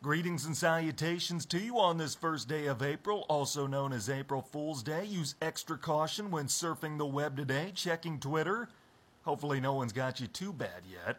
[0.00, 4.40] Greetings and salutations to you on this first day of April, also known as April
[4.40, 5.04] Fool's Day.
[5.04, 8.68] Use extra caution when surfing the web today, checking Twitter.
[9.22, 11.16] Hopefully, no one's got you too bad yet.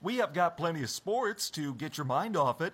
[0.00, 2.72] We have got plenty of sports to get your mind off it.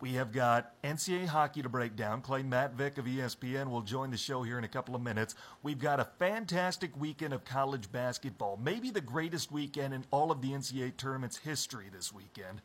[0.00, 2.22] We have got NCAA hockey to break down.
[2.22, 5.34] Clay Matvick of ESPN will join the show here in a couple of minutes.
[5.64, 10.40] We've got a fantastic weekend of college basketball, maybe the greatest weekend in all of
[10.40, 12.62] the NCAA tournament's history this weekend.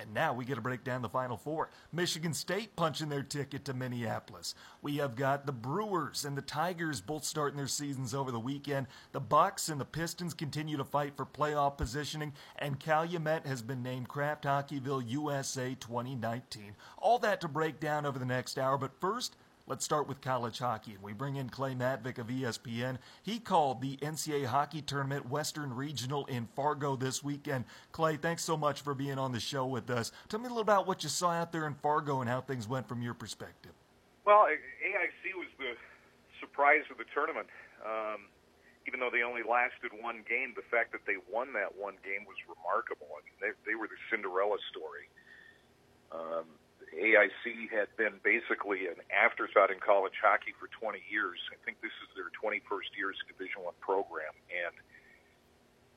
[0.00, 1.68] And now we get to break down the Final Four.
[1.92, 4.54] Michigan State punching their ticket to Minneapolis.
[4.80, 8.86] We have got the Brewers and the Tigers both starting their seasons over the weekend.
[9.12, 13.82] The Bucks and the Pistons continue to fight for playoff positioning, and Calumet has been
[13.82, 16.74] named Kraft Hockeyville USA 2019.
[16.96, 19.36] All that to break down over the next hour, but first,
[19.70, 20.96] Let's start with college hockey.
[21.00, 22.98] We bring in Clay Matvick of ESPN.
[23.22, 27.66] He called the NCAA hockey tournament Western Regional in Fargo this weekend.
[27.92, 30.10] Clay, thanks so much for being on the show with us.
[30.28, 32.66] Tell me a little about what you saw out there in Fargo and how things
[32.66, 33.70] went from your perspective.
[34.26, 35.78] Well, AIC was the
[36.40, 37.46] surprise of the tournament.
[37.86, 38.26] Um,
[38.88, 42.26] even though they only lasted one game, the fact that they won that one game
[42.26, 43.06] was remarkable.
[43.14, 45.06] I mean, they, they were the Cinderella story.
[46.10, 46.58] Um,
[46.94, 51.38] AIC had been basically an afterthought in college hockey for 20 years.
[51.54, 54.74] I think this is their 21st year's Division One program, and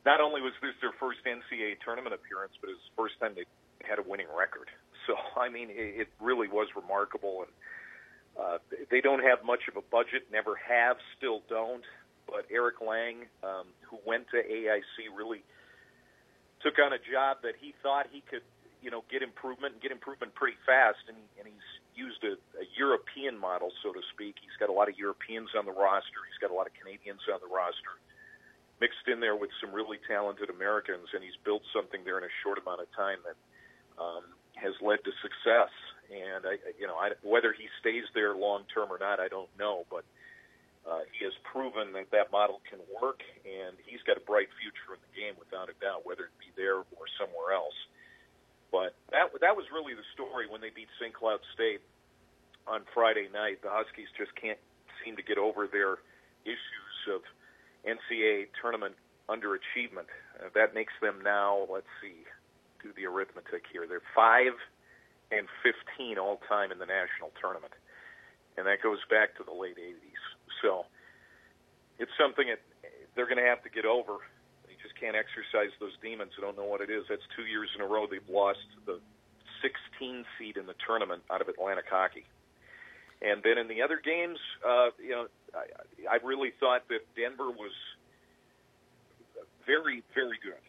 [0.06, 3.34] not only was this their first NCAA tournament appearance, but it was the first time
[3.34, 3.48] they
[3.82, 4.70] had a winning record.
[5.04, 7.52] So, I mean, it, really was remarkable, and
[8.40, 8.58] uh,
[8.90, 11.84] they don't have much of a budget, never have, still don't.
[12.26, 15.44] But Eric Lang, um, who went to AIC, really
[16.64, 18.48] took on a job that he thought he could
[18.84, 21.00] you know get improvement and get improvement pretty fast.
[21.08, 24.36] And, and he's used a, a European model, so to speak.
[24.44, 26.20] He's got a lot of Europeans on the roster.
[26.28, 27.96] He's got a lot of Canadians on the roster,
[28.84, 32.34] mixed in there with some really talented Americans, and he's built something there in a
[32.44, 33.40] short amount of time that
[33.96, 34.28] um,
[34.60, 35.72] has led to success.
[36.12, 39.50] And I, you know, I, whether he stays there long term or not, I don't
[39.58, 40.04] know, but.
[40.84, 44.92] Uh, he has proven that that model can work, and he's got a bright future
[44.92, 47.72] in the game without a doubt, whether it be there or somewhere else.
[48.74, 51.14] But that that was really the story when they beat St.
[51.14, 51.86] Cloud State
[52.66, 53.62] on Friday night.
[53.62, 54.58] The Huskies just can't
[55.06, 56.02] seem to get over their
[56.42, 57.22] issues of
[57.86, 58.98] NCAA tournament
[59.30, 60.10] underachievement.
[60.42, 62.26] Uh, that makes them now, let's see,
[62.82, 63.86] do the arithmetic here.
[63.86, 64.58] They're five
[65.30, 67.78] and fifteen all time in the national tournament,
[68.58, 70.24] and that goes back to the late '80s.
[70.66, 70.90] So
[72.02, 72.66] it's something that
[73.14, 74.26] they're going to have to get over
[75.04, 76.32] can't exercise those demons.
[76.40, 77.04] I don't know what it is.
[77.12, 79.04] That's two years in a row they've lost the
[79.60, 82.24] 16 seed in the tournament out of Atlantic hockey.
[83.20, 87.52] And then in the other games, uh, you know, I, I really thought that Denver
[87.52, 87.76] was
[89.68, 90.60] very, very good.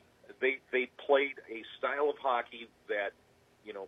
[0.41, 3.15] They they played a style of hockey that,
[3.65, 3.87] you know,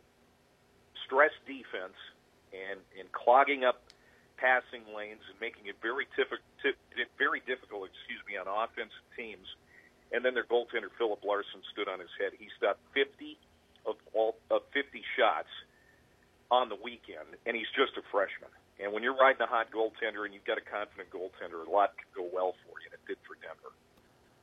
[1.07, 1.99] stressed defense
[2.55, 3.83] and and clogging up
[4.39, 6.43] passing lanes and making it very difficult,
[7.19, 9.47] very difficult, excuse me, on offensive teams
[10.13, 12.33] and then their goaltender Filip Larsson stood on his head.
[12.39, 13.39] He stopped 50
[13.87, 15.51] of all of 50 shots
[16.51, 18.51] on the weekend, and he's just a freshman.
[18.79, 21.97] And when you're riding a hot goaltender and you've got a confident goaltender, a lot
[21.97, 23.73] could go well for you, and it did for Denver.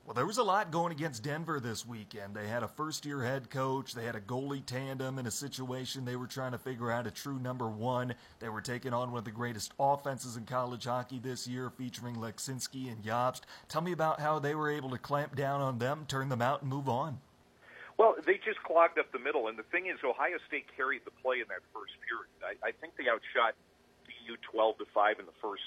[0.05, 2.35] Well, there was a lot going against Denver this weekend.
[2.35, 6.03] They had a first year head coach, they had a goalie tandem in a situation
[6.03, 8.13] they were trying to figure out a true number one.
[8.39, 12.17] They were taking on one of the greatest offenses in college hockey this year, featuring
[12.17, 13.41] Laczynski and Jobst.
[13.69, 16.63] Tell me about how they were able to clamp down on them, turn them out,
[16.63, 17.21] and move on.
[17.97, 21.11] Well, they just clogged up the middle, and the thing is, Ohio State carried the
[21.11, 22.27] play in that first period.
[22.43, 23.55] I, I think they outshot
[24.05, 25.63] BU 12 to five in the first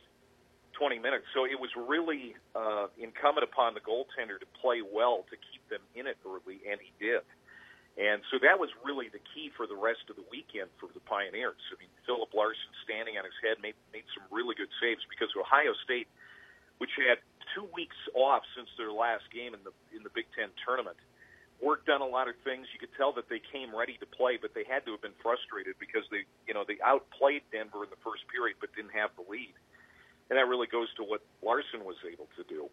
[0.77, 1.25] 20 minutes.
[1.33, 5.81] So it was really uh, incumbent upon the goaltender to play well to keep them
[5.97, 7.25] in it early, and he did.
[7.97, 11.01] And so that was really the key for the rest of the weekend for the
[11.09, 11.57] Pioneers.
[11.73, 15.33] I mean, Filip Larsson standing on his head made, made some really good saves because
[15.33, 16.05] Ohio State,
[16.77, 17.25] which had
[17.57, 21.01] two weeks off since their last game in the in the Big Ten tournament,
[21.57, 22.69] worked on a lot of things.
[22.77, 25.17] You could tell that they came ready to play, but they had to have been
[25.25, 29.09] frustrated because they, you know, they outplayed Denver in the first period, but didn't have
[29.17, 29.57] the lead
[30.31, 32.69] and that really goes to what Larsson was able to do.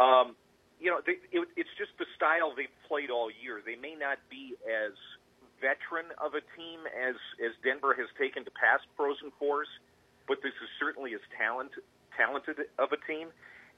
[0.00, 0.36] Um,
[0.80, 3.64] you know, they, it, it's just the style they've played all year.
[3.64, 4.92] They may not be as
[5.60, 9.68] veteran of a team as as Denver has taken to past Frozen Fours,
[10.28, 11.72] but this is certainly as talent
[12.16, 13.32] talented of a team.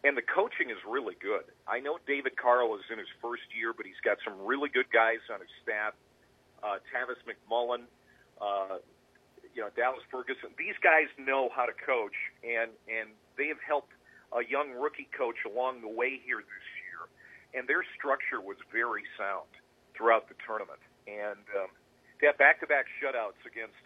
[0.06, 1.42] And the coaching is really good.
[1.66, 4.86] I know David Carle is in his first year, but he's got some really good
[4.94, 5.94] guys on his staff.
[6.62, 7.82] Uh, Tavis MacMillan,
[8.38, 8.78] uh,
[9.58, 10.54] you know Dallas Ferguson.
[10.54, 12.14] These guys know how to coach,
[12.46, 13.90] and and they have helped
[14.30, 17.10] a young rookie coach along the way here this year,
[17.58, 19.50] and their structure was very sound
[19.98, 20.78] throughout the tournament.
[21.10, 21.74] And um,
[22.20, 23.82] they had back-to-back shutouts against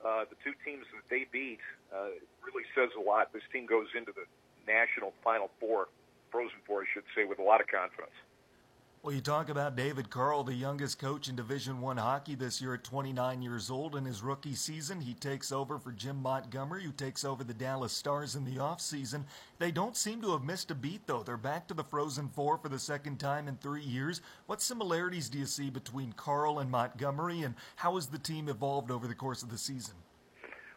[0.00, 1.60] uh, the two teams that they beat,
[1.92, 3.34] uh, really says a lot.
[3.36, 4.24] This team goes into the
[4.64, 5.92] national Final Four,
[6.32, 8.16] Frozen Four, I should say, with a lot of confidence.
[9.04, 12.74] Well, you talk about David Carle, the youngest coach in Division One hockey this year
[12.74, 13.96] at 29 years old.
[13.96, 17.92] In his rookie season, he takes over for Jim Montgomery, who takes over the Dallas
[17.92, 19.24] Stars in the offseason.
[19.58, 21.24] They don't seem to have missed a beat, though.
[21.24, 24.20] They're back to the Frozen Four for the second time in three years.
[24.46, 28.92] What similarities do you see between Carle and Montgomery, and how has the team evolved
[28.92, 29.96] over the course of the season?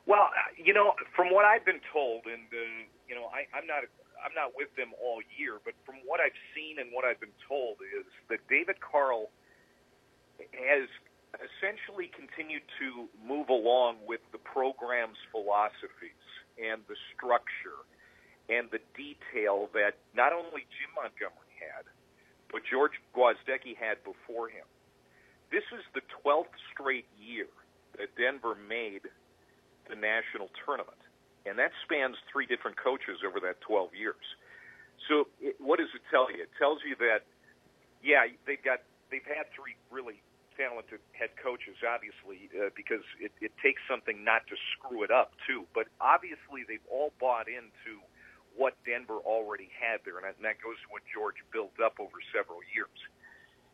[0.08, 3.84] Well, you know, from what I've been told, and uh, you know, I, I'm not
[4.26, 7.38] I'm not with them all year, but from what I've seen and what I've been
[7.46, 9.30] told is that David Carle
[10.42, 10.90] has
[11.38, 16.26] essentially continued to move along with the program's philosophies
[16.58, 17.86] and the structure
[18.50, 21.86] and the detail that not only Jim Montgomery had,
[22.50, 24.66] but George Gwozdecky had before him.
[25.54, 27.50] This is the 12th straight year
[28.02, 29.06] that Denver made
[29.86, 31.05] the national tournament
[31.46, 34.26] and that spans three different coaches over that 12 years.
[35.08, 36.44] So, it, what does it tell you?
[36.44, 37.28] It tells you that,
[38.02, 38.82] yeah, they've got
[39.14, 40.22] they've had three really
[40.58, 45.36] talented head coaches, obviously, uh, because it, it takes something not to screw it up
[45.46, 45.68] too.
[45.76, 48.02] But obviously, they've all bought into
[48.56, 52.00] what Denver already had there, and that, and that goes to what George built up
[52.00, 52.98] over several years.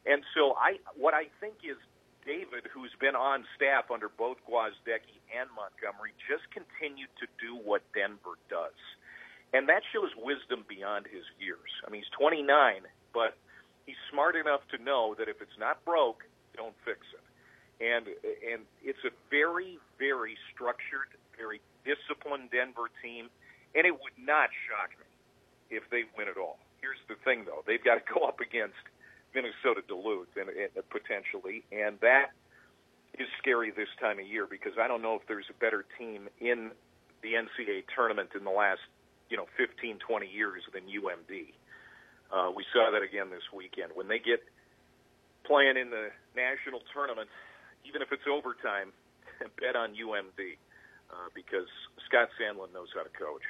[0.04, 1.78] And so, I what I think is
[2.26, 7.82] David, who's been on staff under both Gwozdecky and Montgomery, just continued to do what
[7.94, 8.78] Denver does.
[9.54, 11.72] And that shows wisdom beyond his years.
[11.86, 13.36] I mean, he's 29, but
[13.86, 16.24] he's smart enough to know that if it's not broke,
[16.56, 17.26] don't fix it.
[17.82, 18.06] And
[18.46, 23.34] and it's a very very structured, very disciplined Denver team,
[23.74, 25.10] and it would not shock me
[25.74, 26.60] if they win it all.
[26.80, 28.86] Here's the thing, though: they've got to go up against
[29.34, 32.32] Minnesota Duluth and, and potentially, and that
[33.20, 36.30] is scary this time of year because I don't know if there's a better team
[36.40, 36.72] in
[37.24, 38.82] the NCAA tournament in the last
[39.30, 41.54] you know 15, 20 years than UMD.
[42.32, 44.40] Uh, we saw that again this weekend when they get
[45.44, 47.28] playing in the national tournament,
[47.84, 48.96] even if it's overtime.
[49.62, 50.58] bet on UMD
[51.10, 51.70] uh, because
[52.06, 53.46] Scott Sandelin knows how to coach.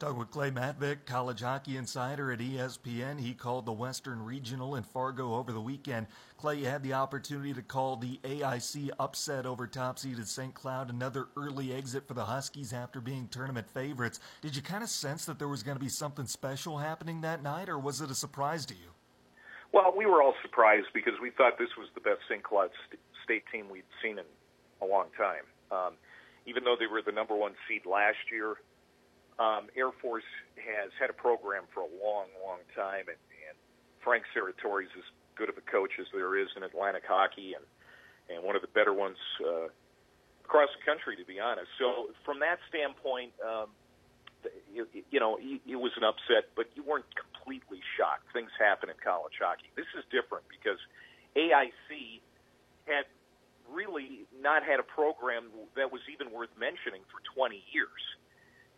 [0.00, 3.20] Talking with Clay Matvick, college hockey insider at ESPN.
[3.20, 6.08] He called the Western Regional in Fargo over the weekend.
[6.36, 10.52] Clay, you had the opportunity to call the AIC upset over top seeded St.
[10.52, 14.18] Cloud, another early exit for the Huskies after being tournament favorites.
[14.42, 17.44] Did you kind of sense that there was going to be something special happening that
[17.44, 18.90] night, or was it a surprise to you?
[19.72, 22.42] Well, we were all surprised because we thought this was the best St.
[22.42, 22.70] Cloud
[23.22, 24.24] State team we'd seen in
[24.82, 25.44] a long time.
[25.70, 25.94] Um,
[26.46, 28.56] even though they were the number one seed last year,
[29.38, 30.26] um, Air Force
[30.56, 33.56] has had a program for a long, long time, and, and
[34.02, 37.64] Frank Serratore is as good of a coach as there is in Atlantic hockey, and
[38.32, 39.68] and one of the better ones uh,
[40.44, 41.68] across the country, to be honest.
[41.76, 43.68] So from that standpoint, um,
[44.72, 48.32] you, you know, it was an upset, but you weren't completely shocked.
[48.32, 49.68] Things happen in college hockey.
[49.76, 50.80] This is different because
[51.36, 52.20] AIC
[52.88, 53.04] had
[53.68, 58.00] really not had a program that was even worth mentioning for 20 years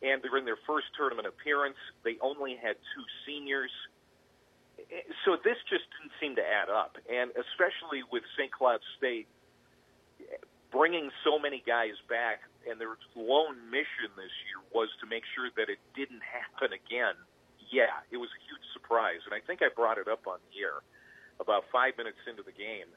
[0.03, 1.79] and they're in their first tournament appearance.
[2.05, 3.71] They only had two seniors.
[5.25, 6.97] So this just didn't seem to add up.
[7.09, 8.53] And especially with St.
[8.53, 9.27] Cloud State
[10.73, 15.49] bringing so many guys back, and their lone mission this year was to make sure
[15.57, 17.15] that it didn't happen again.
[17.71, 19.23] Yeah, it was a huge surprise.
[19.25, 20.83] And I think I brought it up on the air
[21.41, 22.91] about five minutes into the game.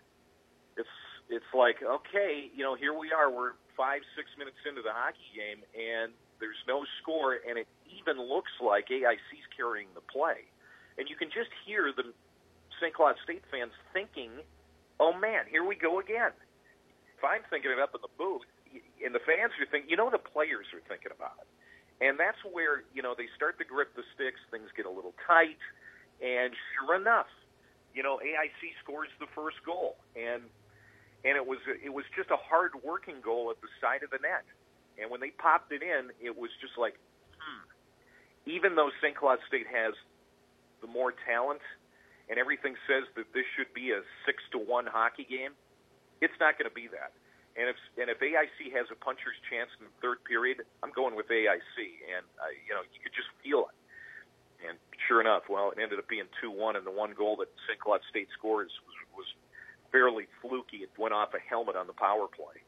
[0.77, 0.97] It's
[1.29, 3.29] it's like okay, you know, here we are.
[3.29, 8.19] We're five six minutes into the hockey game, and there's no score, and it even
[8.22, 10.48] looks like AIC's carrying the play.
[10.98, 12.12] And you can just hear the
[12.79, 12.93] St.
[12.93, 14.31] Cloud State fans thinking,
[15.00, 16.31] "Oh man, here we go again."
[17.17, 18.48] If I'm thinking it up in the booth,
[19.03, 21.50] and the fans are thinking, you know, the players are thinking about it,
[22.03, 24.39] and that's where you know they start to grip the sticks.
[24.51, 25.60] Things get a little tight,
[26.22, 27.27] and sure enough,
[27.93, 30.43] you know, AIC scores the first goal, and
[31.25, 34.19] and it was it was just a hard working goal at the side of the
[34.22, 34.46] net.
[34.99, 36.95] And when they popped it in, it was just like,
[37.39, 37.63] hmm.
[38.45, 39.15] Even though St.
[39.15, 39.93] Cloud State has
[40.81, 41.61] the more talent,
[42.29, 45.57] and everything says that this should be a six to one hockey game,
[46.21, 47.11] it's not going to be that.
[47.57, 51.17] And if and if AIC has a puncher's chance in the third period, I'm going
[51.17, 51.77] with AIC.
[52.07, 53.75] And uh, you know, you could just feel it.
[54.63, 54.77] And
[55.07, 57.79] sure enough, well, it ended up being two one, and the one goal that St.
[57.79, 59.27] Cloud State scores was, was
[59.91, 60.85] fairly fluky.
[60.85, 62.61] It went off a helmet on the power play.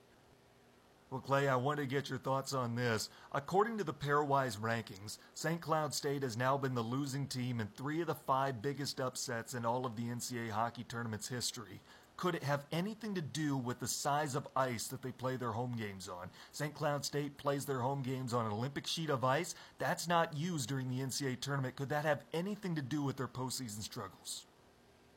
[1.12, 3.10] Well, Clay, I want to get your thoughts on this.
[3.34, 5.60] According to the pairwise rankings, St.
[5.60, 9.54] Cloud State has now been the losing team in three of the five biggest upsets
[9.54, 11.82] in all of the NCAA hockey tournament's history.
[12.16, 15.52] Could it have anything to do with the size of ice that they play their
[15.52, 16.30] home games on?
[16.54, 16.74] St.
[16.74, 19.54] Cloud State plays their home games on an Olympic sheet of ice.
[19.80, 21.76] That's not used during the NCAA tournament.
[21.76, 24.46] Could that have anything to do with their postseason struggles?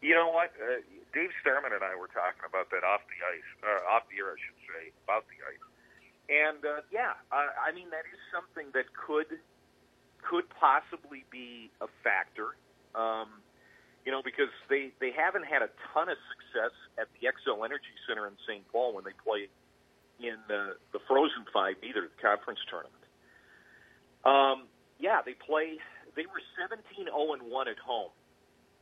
[0.02, 0.50] You know what?
[0.60, 0.80] Uh,
[1.12, 4.32] Dave Starman and I were talking about that off the ice, uh, off the air,
[4.32, 5.62] I should say, about the ice.
[6.28, 9.28] And uh, yeah, uh, I mean that is something that could
[10.24, 12.56] could possibly be a factor.
[12.96, 13.44] Um,
[14.04, 17.92] you know, because they they haven't had a ton of success at the Xcel Energy
[18.08, 18.64] Center in St.
[18.72, 19.48] Paul when they play
[20.20, 23.04] in the the Frozen Five either the conference tournament.
[24.24, 25.76] Um, yeah, they play.
[26.16, 28.14] They were 17 0 and 1 at home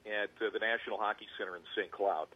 [0.07, 1.91] at uh, the National Hockey Center in St.
[1.91, 2.29] Cloud,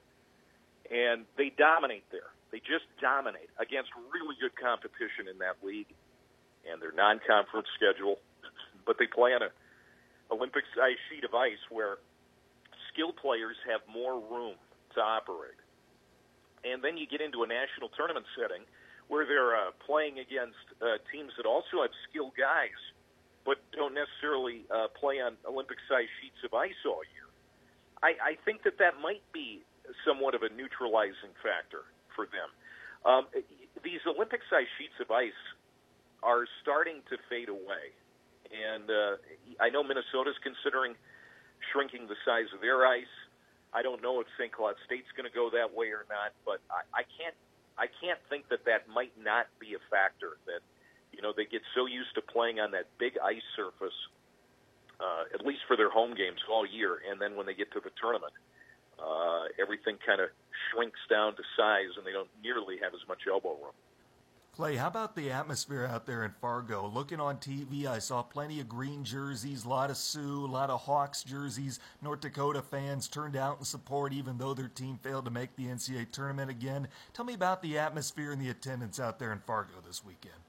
[0.91, 2.33] and they dominate there.
[2.53, 5.91] They just dominate against really good competition in that league
[6.71, 8.19] and their non-conference schedule.
[8.87, 9.51] But they play on a
[10.31, 11.99] Olympic-sized sheet of ice where
[12.91, 14.55] skilled players have more room
[14.95, 15.59] to operate.
[16.65, 18.67] And then you get into a national tournament setting
[19.07, 22.79] where they're uh, playing against uh, teams that also have skilled guys,
[23.47, 27.31] but don't necessarily uh, play on Olympic-sized sheets of ice all year.
[28.03, 29.63] I, I think that that might be
[30.03, 31.87] somewhat of a neutralizing factor
[32.17, 32.49] for them.
[33.05, 33.29] Um,
[33.85, 35.39] these Olympic-sized sheets of ice
[36.25, 37.95] are starting to fade away,
[38.51, 39.21] and uh,
[39.61, 40.97] I know Minnesota's considering
[41.71, 43.13] shrinking the size of their ice.
[43.77, 44.51] I don't know if St.
[44.51, 47.37] Cloud State's going to go that way or not, but I, I can't
[47.77, 50.41] I can't think that that might not be a factor.
[50.49, 50.65] That
[51.13, 53.97] you know they get so used to playing on that big ice surface,
[54.99, 57.81] uh, at least for their home games all year, and then when they get to
[57.85, 58.56] the tournament, uh,
[58.99, 60.31] Uh, everything kind of
[60.71, 63.75] shrinks down to size, and they don't nearly have as much elbow room.
[64.57, 66.87] Clay, how about the atmosphere out there in Fargo?
[66.87, 70.71] Looking on TV, I saw plenty of green jerseys, a lot of Sioux, a lot
[70.71, 71.79] of Hawks jerseys.
[72.01, 75.67] North Dakota fans turned out in support, even though their team failed to make the
[75.67, 76.89] NCAA tournament again.
[77.13, 80.41] Tell me about the atmosphere and the attendance out there in Fargo this weekend.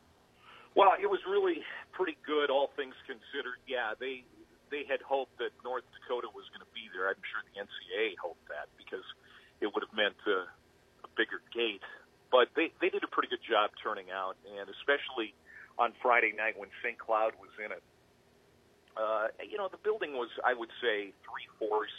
[0.73, 1.57] Well, it was really
[1.91, 3.59] pretty good, all things considered.
[3.67, 4.23] Yeah, they
[4.69, 7.07] they had hoped that North Dakota was going to be there.
[7.07, 9.05] I'm sure the NCAA hoped that because
[9.61, 10.45] it would have meant uh,
[11.05, 11.83] a bigger gate
[12.31, 15.33] but they they did a pretty good job turning out, and especially
[15.79, 16.97] on Friday night when St.
[16.97, 17.83] Cloud was in it.
[18.97, 21.93] Uh, you know, the building was, I would say, three fourths,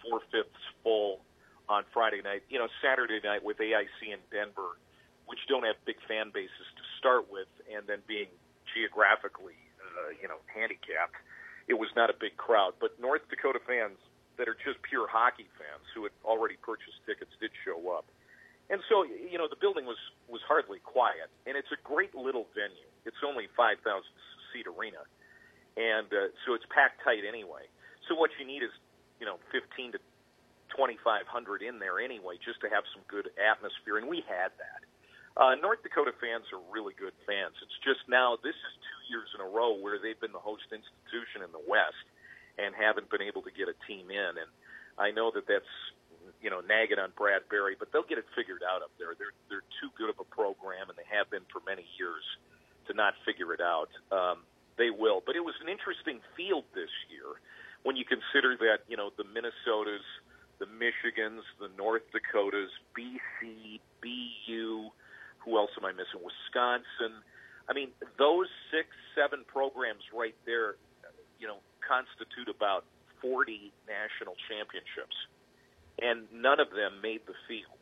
[0.00, 1.20] four fifths full
[1.68, 2.42] on Friday night.
[2.48, 4.80] You know, Saturday night with AIC in Denver,
[5.28, 8.32] which don't have big fan bases to start with, and then being
[8.72, 11.20] geographically, uh, you know, handicapped,
[11.68, 12.74] it was not a big crowd.
[12.80, 13.96] But North Dakota fans
[14.36, 18.04] that are just pure hockey fans who had already purchased tickets did show up.
[18.70, 22.48] And so, you know, the building was was hardly quiet, and it's a great little
[22.56, 22.88] venue.
[23.04, 23.76] It's only 5,000
[24.52, 25.04] seat arena,
[25.76, 27.68] and uh, so it's packed tight anyway.
[28.08, 28.72] So what you need is,
[29.20, 29.98] you know, 15 to
[30.72, 34.80] 2,500 in there anyway, just to have some good atmosphere, and we had that.
[35.34, 37.58] Uh, North Dakota fans are really good fans.
[37.58, 40.70] It's just now this is two years in a row where they've been the host
[40.70, 42.06] institution in the West
[42.54, 44.38] and haven't been able to get a team in.
[44.38, 44.50] And
[44.94, 45.74] I know that that's
[46.40, 49.16] you know, nagging on Brad Berry, but they'll get it figured out up there.
[49.18, 52.24] They're they're too good of a program, and they have been for many years
[52.88, 53.88] to not figure it out.
[54.12, 54.44] Um,
[54.76, 57.40] they will, but it was an interesting field this year
[57.82, 60.04] when you consider that you know the Minnesotas,
[60.58, 64.90] the Michigans, the North Dakotas, BC, BU.
[65.44, 66.20] Who else am I missing?
[66.20, 67.20] Wisconsin.
[67.68, 70.76] I mean, those six, seven programs right there,
[71.38, 72.84] you know, constitute about
[73.20, 75.16] 40 national championships
[76.00, 77.78] and none of them made the field.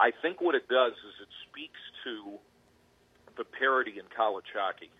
[0.00, 2.38] I think what it does is it speaks to
[3.36, 4.90] the parity in college hockey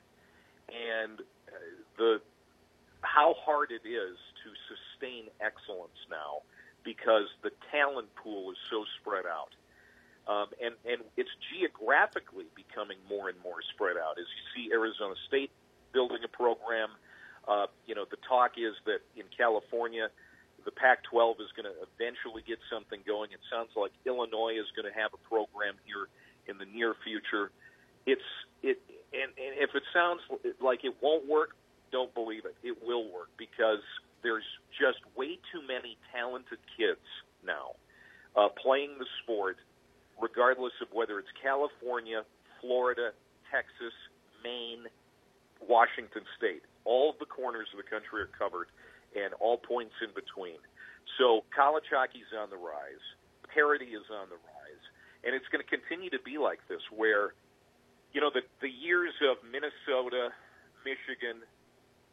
[0.68, 1.56] and uh,
[1.98, 2.20] the
[3.02, 4.16] how hard it is
[4.46, 6.46] to sustain excellence now
[6.84, 9.50] because the talent pool is so spread out.
[10.28, 14.18] Um, and, and it's geographically becoming more and more spread out.
[14.18, 15.50] As you see Arizona State
[15.92, 16.90] building a program,
[17.48, 20.08] uh, you know, the talk is that in California,
[20.64, 23.34] the Pac-12 is going to eventually get something going.
[23.34, 26.06] It sounds like Illinois is going to have a program here
[26.46, 27.50] in the near future.
[28.06, 28.22] It's
[28.62, 28.78] it,
[29.10, 30.22] and, and if it sounds
[30.62, 31.58] like it won't work,
[31.90, 32.54] don't believe it.
[32.62, 33.82] It will work because
[34.22, 37.02] there's just way too many talented kids
[37.44, 37.74] now
[38.36, 39.58] uh, playing the sport,
[40.22, 42.22] regardless of whether it's California,
[42.62, 43.10] Florida,
[43.50, 43.92] Texas,
[44.46, 44.86] Maine,
[45.66, 46.62] Washington State.
[46.86, 48.70] All of the corners of the country are covered
[49.18, 50.62] and all points in between.
[51.18, 53.02] So college hockey's on the rise,
[53.50, 54.84] parity is on the rise,
[55.26, 57.34] and it's going to continue to be like this, where
[58.14, 60.32] you know the the years of Minnesota,
[60.86, 61.44] Michigan,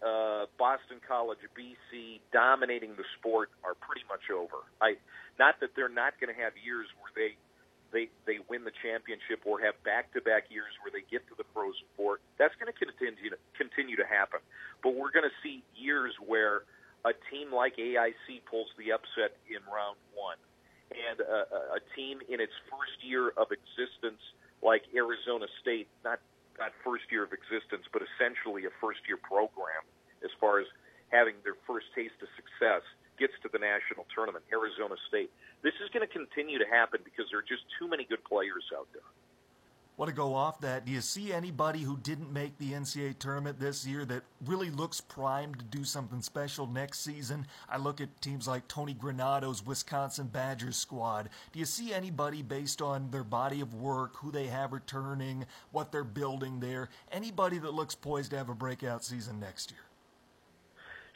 [0.04, 4.68] uh, Boston College, BC dominating the sport are pretty much over.
[4.82, 5.00] I
[5.39, 7.39] not that they're not going to have years where they
[7.91, 11.86] they they win the championship or have back-to-back years where they get to the Frozen
[11.98, 12.19] Four.
[12.38, 14.39] That's going to continue to continue to happen.
[14.84, 16.63] But we're going to see years where
[17.05, 20.39] a team like AIC pulls the upset in round one,
[20.91, 24.22] and a, a team in its first year of existence,
[24.62, 26.19] like Arizona State, not
[26.60, 29.81] not first year of existence, but essentially a first year program
[30.22, 30.67] as far as
[31.10, 32.84] having their first taste of success
[33.19, 35.29] gets to the national tournament, Arizona State.
[35.61, 38.63] This is going to continue to happen because there are just too many good players
[38.75, 39.03] out there.
[39.99, 40.85] Want to go off that?
[40.85, 45.01] Do you see anybody who didn't make the NCAA tournament this year that really looks
[45.01, 47.45] primed to do something special next season?
[47.69, 51.29] I look at teams like Tony Granato's Wisconsin Badgers squad.
[51.51, 55.91] Do you see anybody based on their body of work, who they have returning, what
[55.91, 56.88] they're building there?
[57.11, 59.81] Anybody that looks poised to have a breakout season next year?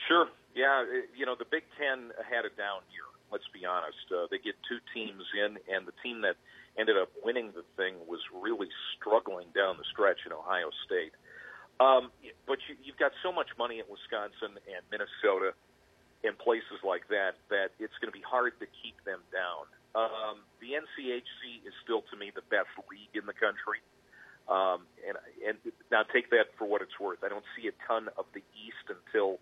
[0.09, 0.27] Sure.
[0.55, 0.85] Yeah.
[1.17, 3.09] You know, the Big Ten had a down year.
[3.31, 4.05] Let's be honest.
[4.13, 6.37] Uh, they get two teams in, and the team that
[6.77, 11.13] ended up winning the thing was really struggling down the stretch in Ohio State.
[11.81, 12.13] Um,
[12.45, 15.57] but you, you've got so much money in Wisconsin and Minnesota
[16.23, 19.65] and places like that that it's going to be hard to keep them down.
[19.93, 23.81] Um, the NCHC is still, to me, the best league in the country.
[24.49, 25.57] Um, and, and
[25.91, 27.21] now take that for what it's worth.
[27.23, 29.39] I don't see a ton of the East until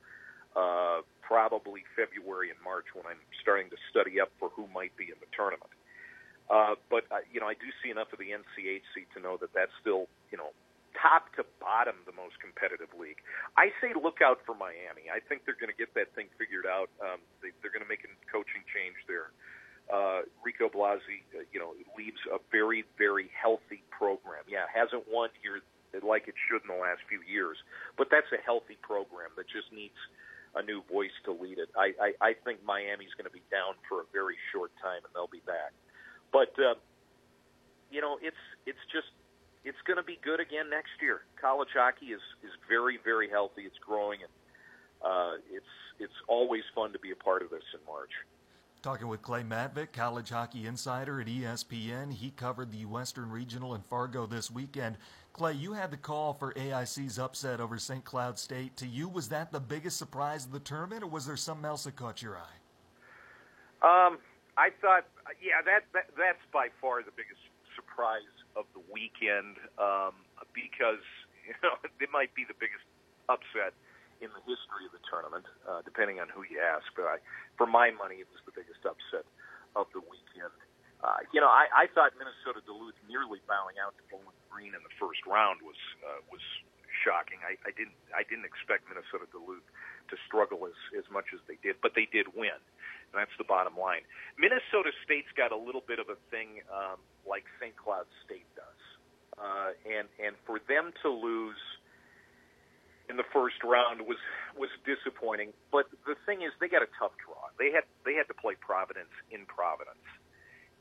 [0.55, 5.08] uh, probably February and March when I'm starting to study up for who might be
[5.08, 5.72] in the tournament.
[6.51, 9.55] Uh, but uh, you know, I do see enough of the NCHC to know that
[9.55, 10.51] that's still you know
[11.00, 13.24] top to bottom the most competitive league.
[13.55, 15.08] I say look out for Miami.
[15.08, 16.91] I think they're going to get that thing figured out.
[17.00, 19.31] Um, they, they're going to make a coaching change there.
[19.88, 24.43] Uh, Rico Blasi, uh, you know, leaves a very very healthy program.
[24.51, 25.63] Yeah, hasn't won here
[26.03, 27.55] like it should in the last few years,
[27.96, 29.96] but that's a healthy program that just needs
[30.55, 31.70] a new voice to lead it.
[31.77, 35.12] I, I, I think Miami's going to be down for a very short time, and
[35.13, 35.72] they'll be back.
[36.31, 36.75] But uh,
[37.91, 39.12] you know, it's it's just
[39.63, 41.22] it's going to be good again next year.
[41.39, 43.63] College hockey is is very very healthy.
[43.63, 44.31] It's growing, and
[45.03, 48.11] uh, it's it's always fun to be a part of this in March.
[48.81, 52.11] Talking with Clay Matvick, college hockey insider at ESPN.
[52.11, 54.98] He covered the Western Regional in Fargo this weekend.
[55.33, 58.03] Clay, you had the call for AIC's upset over St.
[58.03, 58.75] Cloud State.
[58.77, 61.85] To you, was that the biggest surprise of the tournament, or was there something else
[61.85, 62.57] that caught your eye?
[63.81, 64.20] Um,
[64.57, 65.07] I thought,
[65.41, 67.41] yeah, that, that that's by far the biggest
[67.75, 70.13] surprise of the weekend um,
[70.53, 71.01] because
[71.48, 72.83] you know it might be the biggest
[73.29, 73.74] upset
[74.22, 76.85] in the history of the tournament, uh, depending on who you ask.
[76.94, 77.17] But I,
[77.57, 79.25] for my money, it was the biggest upset
[79.74, 80.53] of the weekend.
[81.01, 84.81] Uh, you know, I, I thought Minnesota Duluth nearly bowing out to Bowling Green in
[84.85, 86.42] the first round was uh, was
[87.01, 87.42] shocking.
[87.42, 89.66] I, I didn't I didn't expect Minnesota Duluth
[90.14, 92.53] to struggle as as much as they did, but they did win.
[93.11, 94.05] And that's the bottom line.
[94.37, 97.75] Minnesota State's got a little bit of a thing um, like St.
[97.75, 98.81] Cloud State does,
[99.42, 101.59] uh, and and for them to lose
[103.09, 104.22] in the first round was
[104.53, 105.50] was disappointing.
[105.74, 107.50] But the thing is, they got a tough draw.
[107.57, 110.05] They had they had to play Providence in Providence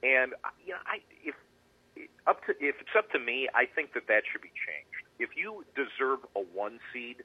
[0.02, 0.32] and
[0.64, 1.34] you know, I if
[2.26, 5.04] up to if it's up to me, I think that that should be changed.
[5.18, 7.22] If you deserve a one seed,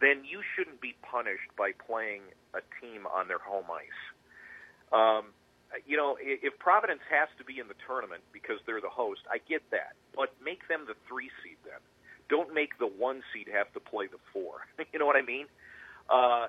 [0.00, 2.22] then you shouldn't be punished by playing
[2.54, 4.02] a team on their home ice.
[4.92, 5.34] Um,
[5.86, 9.38] you know, if Providence has to be in the tournament because they're the host, I
[9.42, 11.82] get that, but make them the three seed then.
[12.30, 14.62] Don't make the one seed have to play the four.
[14.92, 15.46] you know what I mean?
[16.08, 16.46] Uh,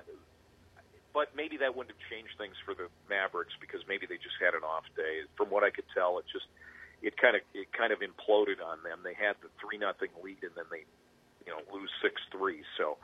[1.16, 4.52] but maybe that wouldn't have changed things for the Mavericks because maybe they just had
[4.52, 5.24] an off day.
[5.32, 6.44] From what I could tell, it just
[7.00, 9.00] it kind of it kind of imploded on them.
[9.00, 10.84] They had the three nothing lead and then they
[11.48, 12.60] you know lose six three.
[12.76, 13.00] So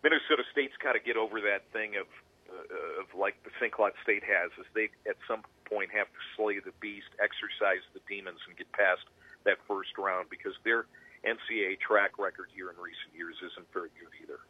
[0.00, 2.08] Minnesota State's got to get over that thing of
[2.48, 3.68] uh, of like the St.
[3.68, 8.00] Cloud State has, is they at some point have to slay the beast, exercise the
[8.08, 9.04] demons, and get past
[9.44, 10.88] that first round because their
[11.28, 14.40] NCAA track record here in recent years isn't very good either.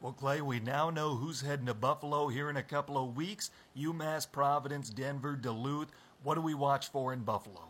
[0.00, 3.50] Well, Clay, we now know who's heading to Buffalo here in a couple of weeks.
[3.76, 5.92] UMass, Providence, Denver, Duluth.
[6.24, 7.68] What do we watch for in Buffalo?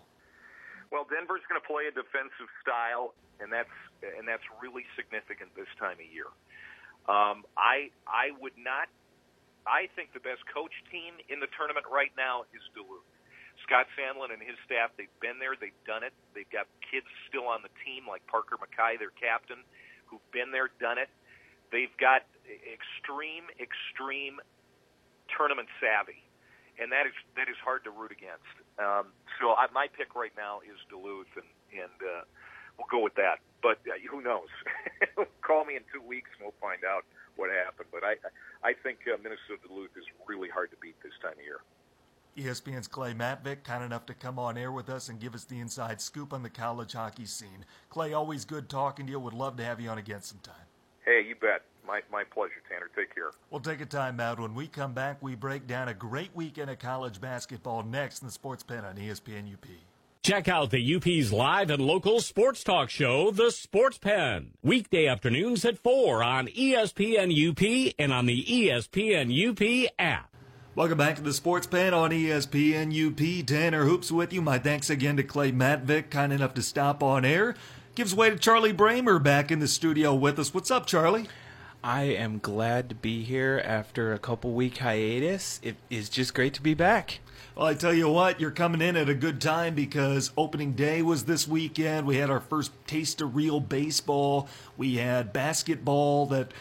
[0.95, 3.75] Well, Denver's going to play a defensive style, and that's
[4.15, 6.31] and that's really significant this time of year.
[7.11, 8.87] Um, I I would not.
[9.67, 13.11] I think the best coach team in the tournament right now is Duluth.
[13.67, 16.15] Scott Sandelin and his staff, they've been there, they've done it.
[16.33, 19.67] They've got kids still on the team like Parker Mackay, their captain,
[20.07, 21.11] who've been there, done it.
[21.73, 24.43] They've got extreme, extreme
[25.31, 26.23] tournament savvy,
[26.83, 28.51] and that is that is hard to root against.
[28.79, 32.23] Um, so I, my pick right now is Duluth, and and uh,
[32.75, 33.39] we'll go with that.
[33.63, 34.51] But uh, who knows?
[35.47, 37.07] Call me in two weeks, and we'll find out
[37.37, 37.89] what happens.
[37.93, 38.19] But i
[38.67, 41.63] i think uh, Minnesota Duluth is really hard to beat this time of year.
[42.39, 45.59] ESPN's Clay Matvick, kind enough to come on air with us and give us the
[45.59, 47.65] inside scoop on the college hockey scene.
[47.89, 49.19] Clay, always good talking to you.
[49.19, 50.70] Would love to have you on again sometime.
[51.11, 51.63] Hey, you bet.
[51.85, 52.89] My, my pleasure, Tanner.
[52.95, 53.33] Take care.
[53.51, 54.39] We'll take a time out.
[54.39, 58.29] When we come back, we break down a great weekend of college basketball next in
[58.29, 59.67] the Sports Pen on ESPN UP.
[60.23, 65.65] Check out the UP's live and local sports talk show, The Sports Pen, weekday afternoons
[65.65, 70.33] at 4 on ESPN UP and on the ESPN UP app.
[70.77, 73.47] Welcome back to the Sports Pen on ESPN UP.
[73.47, 74.43] Tanner Hoops with you.
[74.43, 77.57] My thanks again to Clay Matvick, kind enough to stop on air.
[77.97, 80.55] Gives way to Charlie Bramer back in the studio with us.
[80.55, 81.27] What's up, Charlie?
[81.83, 85.59] I am glad to be here after a couple week hiatus.
[85.61, 87.19] It is just great to be back.
[87.57, 91.03] Well, I tell you what, you're coming in at a good time because opening day
[91.03, 92.07] was this weekend.
[92.07, 94.49] We had our first taste of real baseball.
[94.77, 96.53] We had basketball that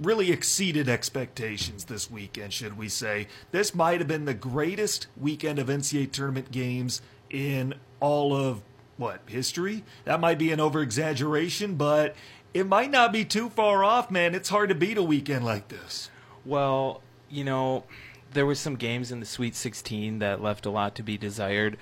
[0.00, 3.28] really exceeded expectations this weekend, should we say.
[3.50, 8.62] This might have been the greatest weekend of NCAA tournament games in all of
[8.98, 9.84] what, history?
[10.04, 12.14] That might be an over exaggeration, but
[12.52, 14.34] it might not be too far off, man.
[14.34, 16.10] It's hard to beat a weekend like this.
[16.44, 17.84] Well, you know,
[18.32, 21.78] there were some games in the Sweet 16 that left a lot to be desired.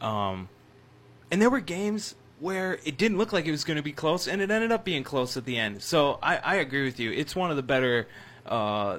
[0.00, 0.48] Um,
[1.30, 4.28] and there were games where it didn't look like it was going to be close,
[4.28, 5.82] and it ended up being close at the end.
[5.82, 7.12] So I, I agree with you.
[7.12, 8.08] It's one of the better,
[8.44, 8.98] uh,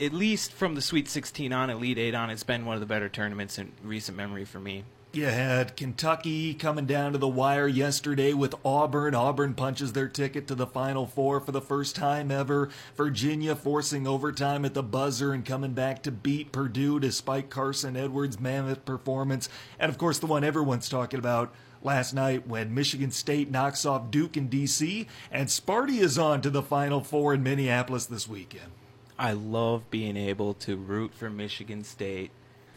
[0.00, 2.86] at least from the Sweet 16 on, Elite 8 on, it's been one of the
[2.86, 4.84] better tournaments in recent memory for me.
[5.12, 9.12] You had Kentucky coming down to the wire yesterday with Auburn.
[9.12, 12.68] Auburn punches their ticket to the Final Four for the first time ever.
[12.96, 18.38] Virginia forcing overtime at the buzzer and coming back to beat Purdue despite Carson Edwards'
[18.38, 19.48] mammoth performance.
[19.80, 24.12] And of course, the one everyone's talking about last night when Michigan State knocks off
[24.12, 25.08] Duke in D.C.
[25.32, 28.70] and Sparty is on to the Final Four in Minneapolis this weekend.
[29.18, 32.30] I love being able to root for Michigan State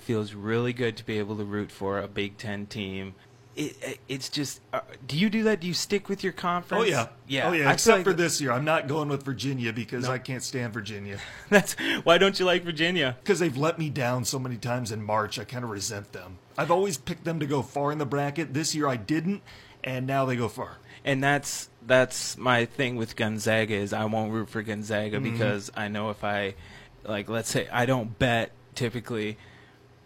[0.03, 3.15] feels really good to be able to root for a Big Ten team.
[3.55, 5.59] It, it's just, uh, do you do that?
[5.59, 6.81] Do you stick with your conference?
[6.83, 7.49] Oh yeah, yeah.
[7.49, 7.69] Oh yeah.
[7.69, 10.11] I Except like for this year, I'm not going with Virginia because No.
[10.11, 13.15] I can't stand Virginia That's why don't you like Virginia?
[13.23, 15.37] because they've let me down so many times in March.
[15.37, 16.39] I kind of resent them.
[16.57, 18.55] I've always picked them to go far in the bracket.
[18.55, 19.43] This year I didn't,
[19.83, 20.77] and now they go far.
[21.05, 25.31] And that's that's my thing with Gonzaga is I won't root for Gonzaga Mm-hmm.
[25.31, 26.55] because I know if I,
[27.03, 29.37] like, let's say I don't bet typically,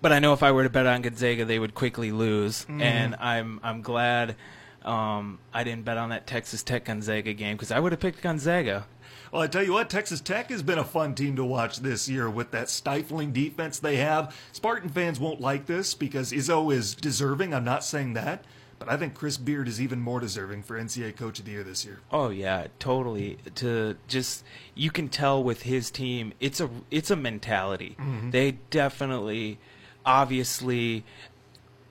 [0.01, 2.63] but I know if I were to bet on Gonzaga, they would quickly lose.
[2.63, 2.81] Mm-hmm.
[2.81, 4.36] And I'm I'm glad
[4.83, 8.21] um, I didn't bet on that Texas Tech Gonzaga game because I would have picked
[8.21, 8.86] Gonzaga.
[9.31, 12.07] Well, I tell you what, Texas Tech has been a fun team to watch this
[12.07, 14.33] year with that stifling defense they have.
[14.53, 17.53] Spartan fans won't like this because Izzo is deserving.
[17.53, 18.45] I'm not saying that,
[18.79, 21.63] but I think Chris Beard is even more deserving for NCAA Coach of the Year
[21.63, 21.99] this year.
[22.10, 23.38] Oh yeah, totally.
[23.55, 27.97] To just you can tell with his team, it's a it's a mentality.
[28.31, 29.60] They definitely,
[30.08, 31.04] obviously,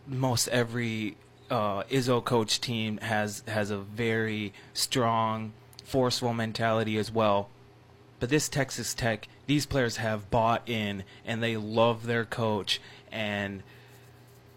[0.09, 1.17] most every
[1.51, 5.53] uh, Izzo coach team has has a very strong,
[5.85, 7.49] forceful mentality as well.
[8.19, 12.81] But this Texas Tech, these players have bought in and they love their coach
[13.13, 13.63] and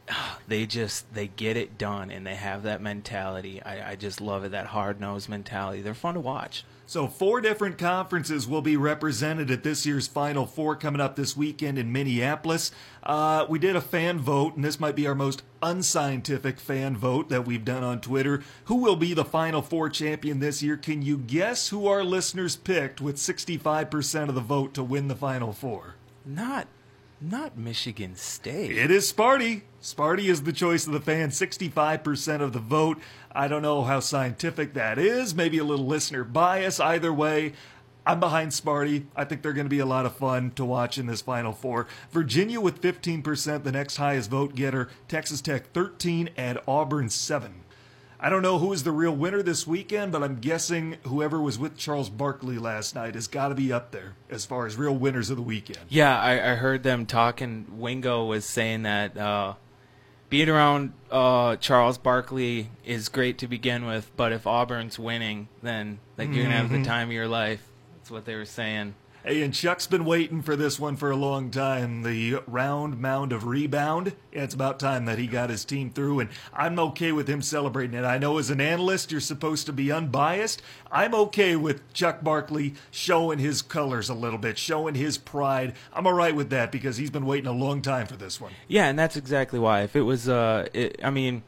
[0.47, 3.61] they just they get it done and they have that mentality.
[3.61, 5.81] I, I just love it that hard nosed mentality.
[5.81, 6.63] They're fun to watch.
[6.89, 11.37] So, four different conferences will be represented at this year's Final Four coming up this
[11.37, 12.71] weekend in Minneapolis.
[13.03, 17.29] Uh, we did a fan vote, and this might be our most unscientific fan vote
[17.29, 18.41] that we've done on Twitter.
[18.65, 20.77] Who will be the Final Four champion this year?
[20.77, 25.15] Can you guess who our listeners picked with 65% of the vote to win the
[25.15, 25.93] Final Four?
[26.25, 26.67] Not
[27.21, 28.75] not Michigan State.
[28.75, 29.61] It is Sparty.
[29.81, 32.99] Sparty is the choice of the fans, 65% of the vote.
[33.31, 36.81] I don't know how scientific that is, maybe a little listener bias.
[36.81, 37.53] Either way,
[38.05, 39.05] I'm behind Sparty.
[39.15, 41.53] I think they're going to be a lot of fun to watch in this Final
[41.53, 41.87] Four.
[42.11, 44.89] Virginia with 15%, the next highest vote getter.
[45.07, 47.63] Texas Tech 13 and Auburn 7.
[48.21, 51.57] I don't know who is the real winner this weekend, but I'm guessing whoever was
[51.57, 54.93] with Charles Barkley last night has got to be up there as far as real
[54.93, 55.79] winners of the weekend.
[55.87, 57.65] Yeah, I, I heard them talking.
[57.77, 59.53] Wingo was saying that uh,
[60.29, 65.99] being around uh, Charles Barkley is great to begin with, but if Auburn's winning, then
[66.17, 67.63] like you're gonna have the time of your life.
[67.97, 68.93] That's what they were saying.
[69.25, 72.03] Hey, and Chuck's been waiting for this one for a long time.
[72.03, 74.13] The round mound of rebound.
[74.31, 77.99] It's about time that he got his team through, and I'm okay with him celebrating
[77.99, 78.05] it.
[78.05, 80.61] I know as an analyst, you're supposed to be unbiased.
[80.89, 85.73] I'm okay with Chuck Barkley showing his colors a little bit, showing his pride.
[85.91, 88.53] I'm all right with that because he's been waiting a long time for this one.
[88.69, 89.81] Yeah, and that's exactly why.
[89.81, 91.43] If it was, uh, it, I mean,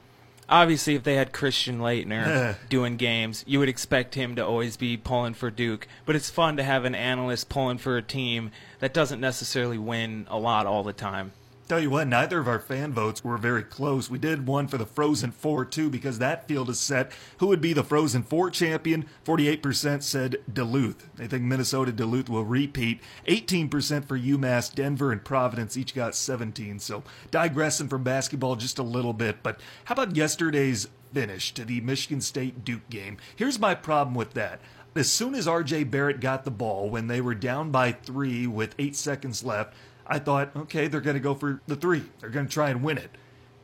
[0.50, 4.98] obviously, if they had Christian Laettner doing games, you would expect him to always be
[4.98, 5.88] pulling for Duke.
[6.06, 10.28] But it's fun to have an analyst pulling for a team that doesn't necessarily win
[10.30, 11.34] a lot all the time.
[11.72, 14.10] Tell you what, neither of our fan votes were very close.
[14.10, 17.14] We did one for the Frozen Four, too, because that field is set.
[17.38, 19.06] Who would be the Frozen Four champion?
[19.24, 21.08] 48% said Duluth.
[21.16, 23.00] They think Minnesota Duluth will repeat.
[23.26, 26.80] 18% for UMass, Denver, and Providence each got 17.
[26.80, 29.42] So digressing from basketball just a little bit.
[29.42, 33.16] But how about yesterday's finish to the Michigan State Duke game?
[33.38, 34.60] Here's my problem with that.
[34.94, 38.76] As soon as RJ Barrett got the ball, when they were down by three with
[38.78, 39.74] eight seconds left,
[40.12, 42.04] I thought, okay, they're going to go for the three.
[42.20, 43.12] They're going to try and win it.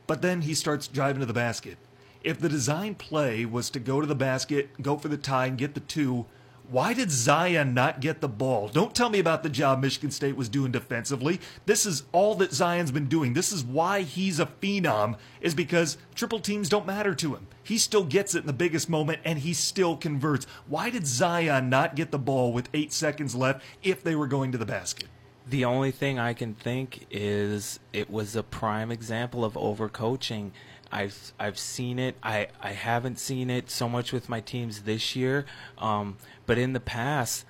[0.06, 1.76] But then he starts driving to the basket.
[2.24, 5.58] If the design play was to go to the basket, go for the tie, and
[5.58, 6.24] get the two,
[6.70, 8.68] why did Zion not get the ball?
[8.68, 11.38] Don't tell me about the job Michigan State was doing defensively.
[11.66, 13.34] This is all that Zion's been doing.
[13.34, 17.46] This is why he's a phenom, is because triple teams don't matter to him.
[17.62, 20.46] He still gets it in the biggest moment and he still converts.
[20.66, 24.52] Why did Zion not get the ball with eight seconds left if they were going
[24.52, 25.08] to the basket?
[25.48, 30.50] The only thing I can think is it was a prime example of overcoaching.
[30.92, 32.16] I've I've seen it.
[32.22, 35.46] I, I haven't seen it so much with my teams this year,
[35.78, 37.46] um, but in the past,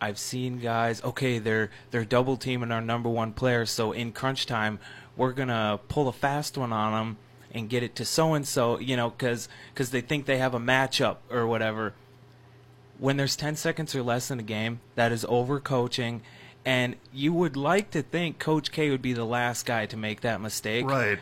[0.00, 1.02] I've seen guys.
[1.02, 4.78] Okay, they're they're double teaming our number one player, so in crunch time,
[5.16, 7.16] we're gonna pull a fast one on them
[7.52, 8.78] and get it to so and so.
[8.78, 11.94] You know, because because they think they have a matchup or whatever.
[12.98, 16.20] When there's 10 seconds or less in a game, that is overcoaching
[16.64, 20.20] and you would like to think Coach K would be the last guy to make
[20.20, 20.86] that mistake.
[20.86, 21.18] Right.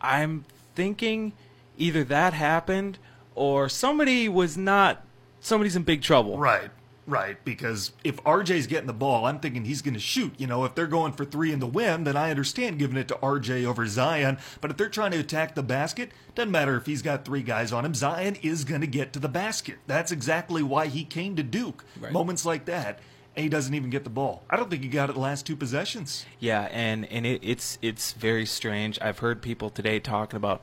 [0.00, 1.32] I'm thinking
[1.76, 2.98] either that happened
[3.34, 5.04] or somebody was not
[5.40, 6.38] somebody's in big trouble.
[6.38, 6.70] Right.
[7.08, 10.34] Right, because if RJ's getting the ball, I'm thinking he's going to shoot.
[10.38, 13.06] You know, if they're going for three in the win, then I understand giving it
[13.06, 14.38] to RJ over Zion.
[14.60, 17.72] But if they're trying to attack the basket, doesn't matter if he's got three guys
[17.72, 17.94] on him.
[17.94, 19.76] Zion is going to get to the basket.
[19.86, 21.84] That's exactly why he came to Duke.
[22.00, 22.10] Right.
[22.10, 22.98] Moments like that
[23.36, 24.42] and he doesn't even get the ball.
[24.48, 26.24] I don't think he got it the last two possessions.
[26.40, 28.98] Yeah, and and it, it's it's very strange.
[29.00, 30.62] I've heard people today talking about,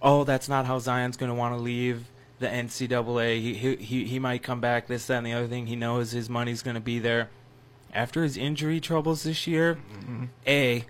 [0.00, 2.06] oh, that's not how Zion's going to want to leave
[2.38, 3.40] the NCAA.
[3.40, 4.86] He, he he might come back.
[4.86, 5.66] This, that, and the other thing.
[5.66, 7.28] He knows his money's going to be there.
[7.92, 10.24] After his injury troubles this year, mm-hmm.
[10.46, 10.84] a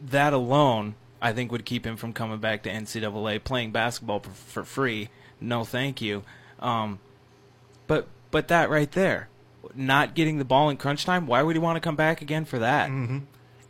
[0.00, 4.30] that alone I think would keep him from coming back to NCAA playing basketball for,
[4.30, 5.10] for free.
[5.40, 6.24] No, thank you.
[6.58, 6.98] Um,
[7.86, 9.28] but but that right there
[9.74, 12.44] not getting the ball in crunch time, why would he want to come back again
[12.44, 12.90] for that?
[12.90, 13.18] Mm-hmm.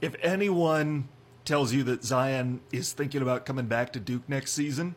[0.00, 1.08] If anyone
[1.44, 4.94] tells you that Zion is thinking about coming back to Duke next season,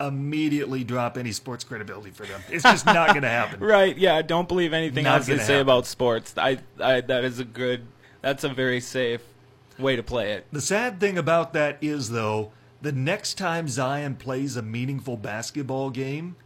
[0.00, 2.42] immediately drop any sports credibility for them.
[2.50, 3.60] It's just not going to happen.
[3.60, 3.96] right?
[3.96, 4.20] Yeah.
[4.22, 6.34] Don't believe anything not else they say about sports.
[6.36, 7.86] I, I, that is a good.
[8.20, 9.20] That's a very safe
[9.78, 10.46] way to play it.
[10.50, 15.90] The sad thing about that is, though, the next time Zion plays a meaningful basketball
[15.90, 16.36] game,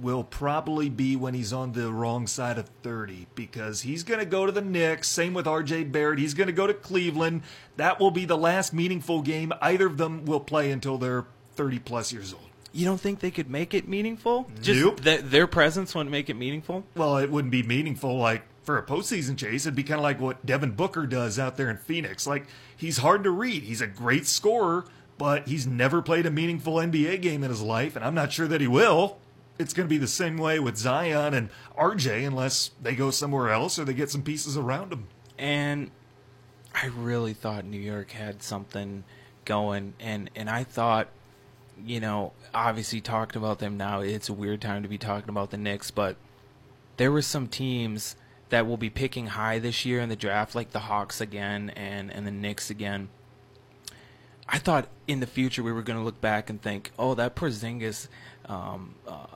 [0.00, 4.26] will probably be when he's on the wrong side of 30 because he's going to
[4.26, 5.08] go to the Knicks.
[5.08, 6.18] Same with RJ Barrett.
[6.18, 7.42] He's going to go to Cleveland.
[7.76, 11.78] That will be the last meaningful game either of them will play until they're 30
[11.80, 12.42] plus years old.
[12.72, 14.48] You don't think they could make it meaningful?
[14.60, 15.00] Just nope.
[15.02, 16.84] th- their presence wouldn't make it meaningful?
[16.94, 19.64] Well, it wouldn't be meaningful like for a postseason chase.
[19.64, 22.26] It'd be kind of like what Devin Booker does out there in Phoenix.
[22.26, 23.62] Like, he's hard to read.
[23.62, 24.84] He's a great scorer,
[25.16, 28.46] but he's never played a meaningful NBA game in his life, and I'm not sure
[28.46, 29.16] that he will
[29.58, 33.50] it's going to be the same way with Zion and RJ unless they go somewhere
[33.50, 35.08] else or they get some pieces around them.
[35.36, 35.90] And
[36.74, 39.04] I really thought New York had something
[39.44, 41.08] going, and and I thought,
[41.84, 44.00] you know, obviously talked about them now.
[44.00, 46.16] It's a weird time to be talking about the Knicks, but
[46.96, 48.16] there were some teams
[48.50, 52.12] that will be picking high this year in the draft, like the Hawks again and
[52.12, 53.08] and the Knicks again.
[54.48, 57.36] I thought in the future we were going to look back and think, oh, that
[57.36, 58.08] Porzingis
[58.46, 59.26] um, uh,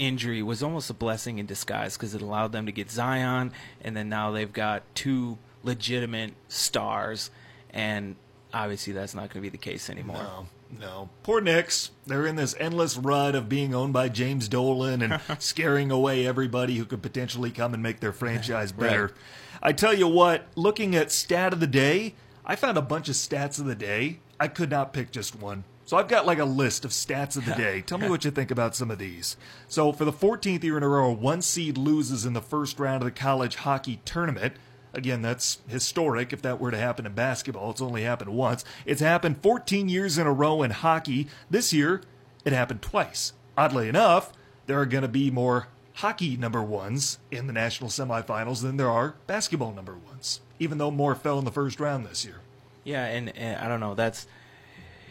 [0.00, 3.96] injury was almost a blessing in disguise because it allowed them to get Zion, and
[3.96, 7.30] then now they've got two legitimate stars,
[7.70, 8.16] and
[8.52, 10.16] obviously that's not going to be the case anymore.
[10.16, 10.46] No,
[10.80, 11.10] no.
[11.22, 11.90] Poor Knicks.
[12.06, 16.76] They're in this endless rut of being owned by James Dolan and scaring away everybody
[16.76, 19.06] who could potentially come and make their franchise better.
[19.06, 19.14] Right.
[19.62, 23.14] I tell you what, looking at stat of the day, I found a bunch of
[23.14, 24.20] stats of the day.
[24.40, 25.64] I could not pick just one.
[25.90, 27.82] So I've got like a list of stats of the day.
[27.86, 29.36] Tell me what you think about some of these.
[29.66, 33.02] So for the 14th year in a row, one seed loses in the first round
[33.02, 34.54] of the college hockey tournament.
[34.94, 37.72] Again, that's historic if that were to happen in basketball.
[37.72, 38.64] It's only happened once.
[38.86, 41.26] It's happened 14 years in a row in hockey.
[41.50, 42.02] This year,
[42.44, 43.32] it happened twice.
[43.58, 44.32] Oddly enough,
[44.66, 48.92] there are going to be more hockey number ones in the national semifinals than there
[48.92, 52.42] are basketball number ones, even though more fell in the first round this year.
[52.84, 53.96] Yeah, and, and I don't know.
[53.96, 54.28] That's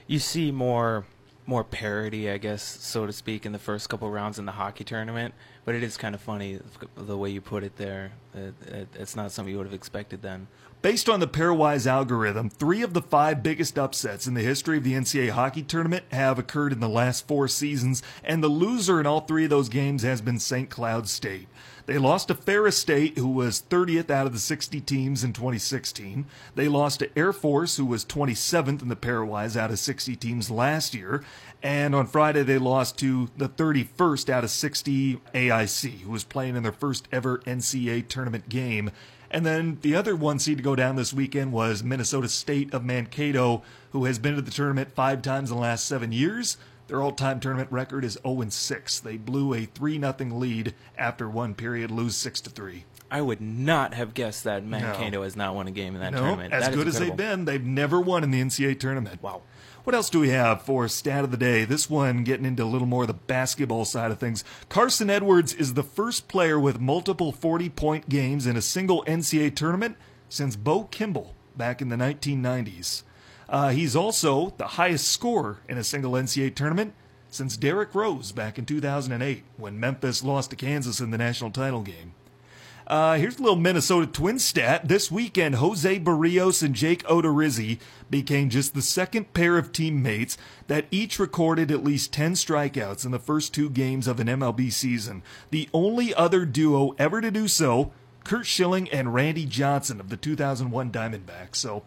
[0.10, 1.06] you see more
[1.46, 4.84] more parity, I guess, so to speak, in the first couple rounds in the hockey
[4.84, 5.34] tournament.
[5.66, 6.60] But it is kind of funny
[6.96, 8.12] the way you put it there.
[8.36, 10.48] It, it, it's not something you would have expected then.
[10.84, 14.84] Based on the pairwise algorithm, three of the five biggest upsets in the history of
[14.84, 19.08] the NCAA hockey tournament have occurred in the last four seasons, and the loser in
[19.08, 20.70] all three of those games has been St.
[20.70, 21.48] Cloud State.
[21.90, 26.28] They lost to Ferris State, who was 30th out of the 60 teams in 2016.
[26.54, 30.52] They lost to Air Force, who was 27th in the pairwise out of 60 teams
[30.52, 31.24] last year.
[31.64, 36.56] And on Friday, they lost to the 31st out of 60 AIC, who was playing
[36.56, 38.92] in their first ever NCAA tournament game.
[39.32, 42.86] And then the other one seed to go down this weekend was Minnesota State of
[42.86, 46.56] Mankato, who has been to the tournament five times in the last seven years.
[46.90, 49.00] Their all-time tournament record is 0 6.
[49.00, 52.84] They blew a 3 0 lead after one period, lose 6 to 3.
[53.12, 55.22] I would not have guessed that Mankato no.
[55.22, 56.52] has not won a game in that no, tournament.
[56.52, 59.22] As that good as they've been, they've never won in the NCAA tournament.
[59.22, 59.44] Wow.
[59.84, 61.64] What else do we have for stat of the day?
[61.64, 64.44] This one getting into a little more of the basketball side of things.
[64.68, 69.56] Carson Edwards is the first player with multiple 40 point games in a single NCAA
[69.56, 69.96] tournament
[70.28, 73.04] since Bo Kimble back in the 1990s.
[73.50, 76.94] Uh, he's also the highest scorer in a single NCAA tournament
[77.32, 81.82] since Derrick Rose back in 2008 when Memphis lost to Kansas in the national title
[81.82, 82.14] game.
[82.86, 84.88] Uh, here's a little Minnesota Twins stat.
[84.88, 90.86] This weekend, Jose Berrios and Jake Odorizzi became just the second pair of teammates that
[90.90, 95.22] each recorded at least 10 strikeouts in the first two games of an MLB season.
[95.52, 97.92] The only other duo ever to do so,
[98.24, 101.58] Curt Schilling and Randy Johnson of the 2001 Diamondbacks.
[101.58, 101.84] So,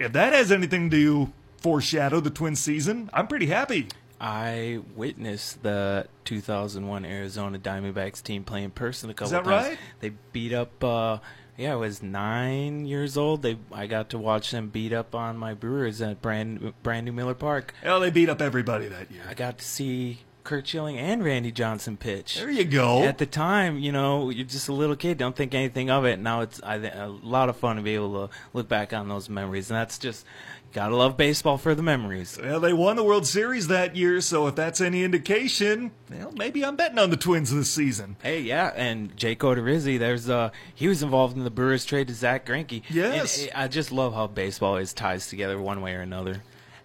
[0.00, 3.88] if that has anything to foreshadow the twin season, I'm pretty happy.
[4.20, 9.68] I witnessed the 2001 Arizona Diamondbacks team play in person a couple Is that times.
[9.68, 9.78] right?
[10.00, 10.82] They beat up.
[10.82, 11.18] Uh,
[11.56, 13.42] yeah, I was nine years old.
[13.42, 17.12] They I got to watch them beat up on my Brewers at brand brand new
[17.12, 17.74] Miller Park.
[17.84, 19.22] Well, they beat up everybody that year.
[19.28, 22.34] I got to see Curt Schilling and Randy Johnson pitch.
[22.34, 23.04] There you go.
[23.04, 26.18] At the time, you know, you're just a little kid, don't think anything of it.
[26.18, 29.28] Now it's I, a lot of fun to be able to look back on those
[29.28, 30.26] memories, and that's just
[30.72, 32.38] Gotta love baseball for the memories.
[32.40, 36.64] Well, they won the World Series that year, so if that's any indication, well, maybe
[36.64, 38.14] I'm betting on the Twins this season.
[38.22, 42.14] Hey, yeah, and Jake Odorizzi, there's uh, he was involved in the Brewers trade to
[42.14, 42.84] Zack Greinke.
[42.88, 46.40] Yes, and I just love how baseball is ties together one way or another.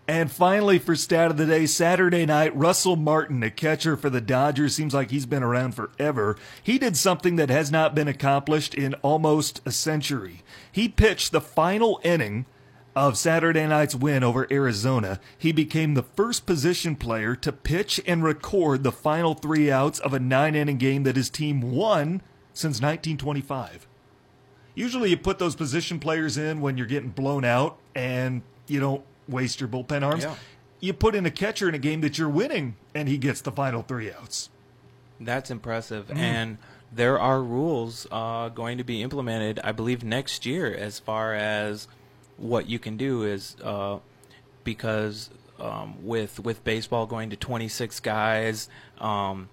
[0.08, 4.22] And finally, for stat of the day, Saturday night, Russell Martin, a catcher for the
[4.22, 6.38] Dodgers, seems like he's been around forever.
[6.62, 10.44] He did something that has not been accomplished in almost a century.
[10.72, 12.46] He pitched the final inning
[12.96, 18.24] of Saturday night's win over Arizona, he became the first position player to pitch and
[18.24, 22.22] record the final three outs of a nine inning game that his team won
[22.54, 23.86] since 1925.
[24.76, 29.04] Usually, you put those position players in when you're getting blown out and you don't
[29.28, 30.24] waste your bullpen arms.
[30.24, 30.36] Yeah.
[30.80, 33.52] You put in a catcher in a game that you're winning, and he gets the
[33.52, 34.50] final three outs.
[35.20, 36.08] That's impressive.
[36.08, 36.18] Mm.
[36.18, 36.58] And
[36.92, 41.88] there are rules uh, going to be implemented, I believe, next year as far as
[42.38, 44.00] what you can do is uh,
[44.64, 49.50] because um, with with baseball going to 26 guys, um,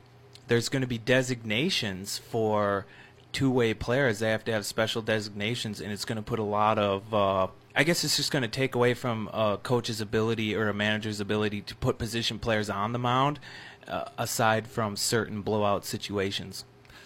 [0.49, 2.87] there's going to be designations for
[3.33, 4.19] two-way players.
[4.19, 7.15] They have to have special designations, and it's going to put a lot of.
[7.15, 10.75] Uh, I guess it's just going to take away from a coach's ability or a
[10.75, 13.41] manager's ability to put position players on the mound,
[13.89, 16.65] uh, aside from certain blowout situations.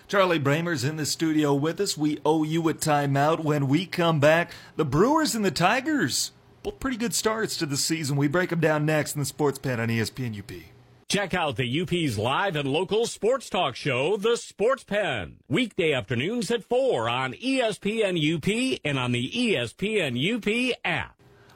[0.08, 1.96] Charlie Bramer's in the studio with us.
[1.96, 3.44] We owe you a timeout.
[3.44, 6.32] When we come back, the Brewers and the Tigers.
[6.62, 8.16] Both pretty good starts to the season.
[8.16, 10.75] We break them down next in the Sports Pen on ESPN UP.
[11.08, 15.36] Check out the UP's live and local sports talk show, The Sports Pen.
[15.48, 21.14] Weekday afternoons at 4 on ESPN UP and on the ESPN UP app.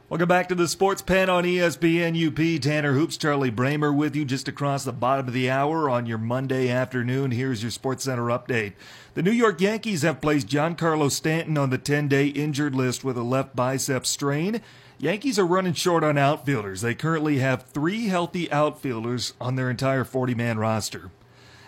[0.09, 2.63] Welcome back to the Sports Pen on ESPN UP.
[2.63, 6.19] Tanner Hoops, Charlie Bramer with you just across the bottom of the hour on your
[6.19, 7.33] Monday afternoon.
[7.33, 8.75] Here's your Sports Center update.
[9.15, 13.17] The New York Yankees have placed Giancarlo Stanton on the 10 day injured list with
[13.17, 14.61] a left bicep strain.
[15.03, 16.83] Yankees are running short on outfielders.
[16.83, 21.11] They currently have three healthy outfielders on their entire 40 man roster.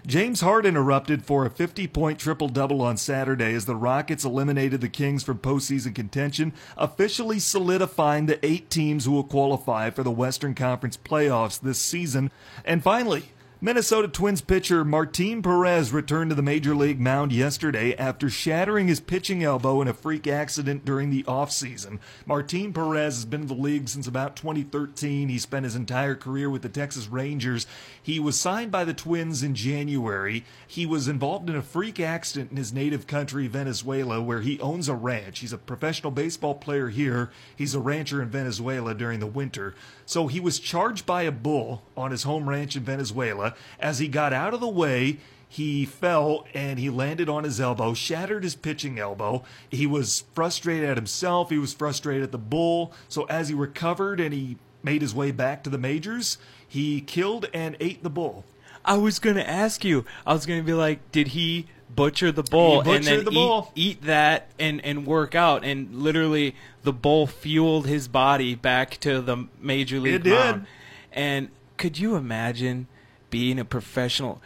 [0.06, 4.82] James Harden erupted for a 50 point triple double on Saturday as the Rockets eliminated
[4.82, 10.10] the Kings from postseason contention, officially solidifying the eight teams who will qualify for the
[10.10, 12.30] Western Conference playoffs this season.
[12.66, 13.30] And finally,
[13.64, 18.98] Minnesota Twins pitcher Martin Perez returned to the major league mound yesterday after shattering his
[18.98, 22.00] pitching elbow in a freak accident during the offseason.
[22.26, 25.28] Martin Perez has been in the league since about 2013.
[25.28, 27.68] He spent his entire career with the Texas Rangers.
[28.02, 30.44] He was signed by the Twins in January.
[30.66, 34.88] He was involved in a freak accident in his native country, Venezuela, where he owns
[34.88, 35.38] a ranch.
[35.38, 37.30] He's a professional baseball player here.
[37.54, 39.76] He's a rancher in Venezuela during the winter.
[40.06, 43.54] So he was charged by a bull on his home ranch in Venezuela.
[43.80, 47.92] As he got out of the way, he fell and he landed on his elbow,
[47.92, 49.44] shattered his pitching elbow.
[49.70, 51.50] He was frustrated at himself.
[51.50, 52.92] He was frustrated at the bull.
[53.08, 57.46] So as he recovered and he made his way back to the majors, he killed
[57.52, 58.44] and ate the bull.
[58.84, 60.04] I was going to ask you.
[60.26, 63.34] I was going to be like, did he butcher the bull and then the eat,
[63.34, 63.72] bull.
[63.74, 65.64] eat that and, and work out?
[65.64, 70.66] And literally, the bull fueled his body back to the major league It did.
[71.12, 72.86] And could you imagine
[73.30, 74.40] being a professional?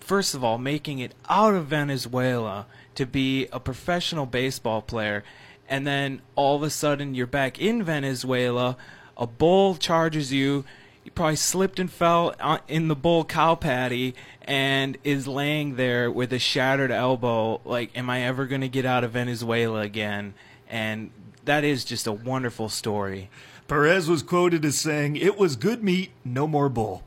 [0.00, 5.24] First of all, making it out of Venezuela to be a professional baseball player,
[5.68, 8.76] and then all of a sudden you're back in Venezuela.
[9.16, 10.64] A bull charges you.
[11.04, 12.34] You probably slipped and fell
[12.68, 17.60] in the bull cow patty and is laying there with a shattered elbow.
[17.64, 20.34] Like, am I ever going to get out of Venezuela again?
[20.68, 21.10] And
[21.46, 23.30] that is just a wonderful story.
[23.66, 27.02] Perez was quoted as saying, It was good meat, no more bull.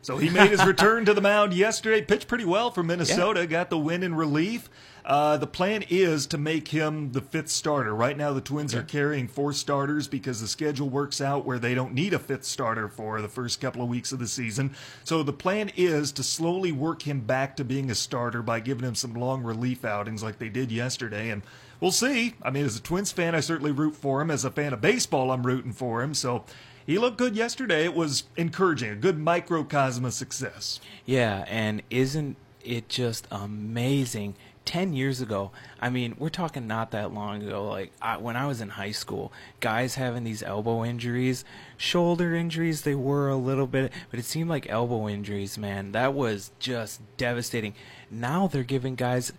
[0.00, 3.68] So he made his return to the mound yesterday, pitched pretty well for Minnesota, got
[3.68, 4.70] the win in relief.
[5.08, 7.94] Uh, the plan is to make him the fifth starter.
[7.94, 11.74] Right now, the Twins are carrying four starters because the schedule works out where they
[11.74, 14.76] don't need a fifth starter for the first couple of weeks of the season.
[15.04, 18.84] So the plan is to slowly work him back to being a starter by giving
[18.84, 21.30] him some long relief outings like they did yesterday.
[21.30, 21.40] And
[21.80, 22.34] we'll see.
[22.42, 24.30] I mean, as a Twins fan, I certainly root for him.
[24.30, 26.12] As a fan of baseball, I'm rooting for him.
[26.12, 26.44] So
[26.84, 27.84] he looked good yesterday.
[27.84, 30.80] It was encouraging, a good microcosm of success.
[31.06, 34.34] Yeah, and isn't it just amazing?
[34.68, 35.50] 10 years ago,
[35.80, 38.90] I mean, we're talking not that long ago, like I, when I was in high
[38.90, 41.42] school, guys having these elbow injuries,
[41.78, 45.92] shoulder injuries, they were a little bit, but it seemed like elbow injuries, man.
[45.92, 47.72] That was just devastating.
[48.10, 49.32] Now they're giving guys.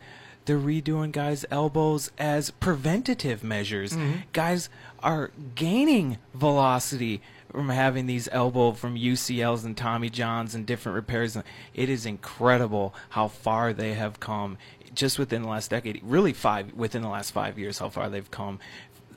[0.46, 3.94] They're redoing guys' elbows as preventative measures.
[3.94, 4.22] Mm-hmm.
[4.34, 4.68] Guys
[5.04, 7.22] are gaining velocity
[7.52, 11.38] from having these elbow from UCLs and Tommy Johns and different repairs.
[11.74, 14.58] It is incredible how far they have come
[14.94, 16.02] just within the last decade.
[16.04, 18.60] Really, five within the last five years, how far they've come.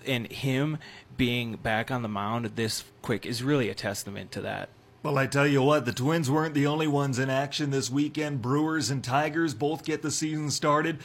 [0.07, 0.79] And him
[1.17, 4.69] being back on the mound this quick is really a testament to that.
[5.03, 8.41] Well, I tell you what, the Twins weren't the only ones in action this weekend.
[8.41, 11.01] Brewers and Tigers both get the season started.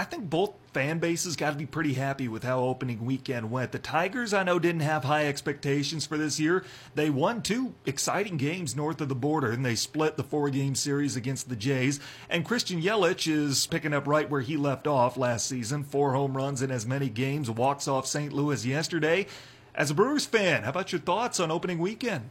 [0.00, 3.72] I think both fan bases got to be pretty happy with how opening weekend went.
[3.72, 6.64] The Tigers, I know, didn't have high expectations for this year.
[6.94, 10.76] They won two exciting games north of the border, and they split the four game
[10.76, 11.98] series against the Jays.
[12.30, 16.36] And Christian Yelich is picking up right where he left off last season four home
[16.36, 18.32] runs in as many games, walks off St.
[18.32, 19.26] Louis yesterday.
[19.74, 22.30] As a Brewers fan, how about your thoughts on opening weekend?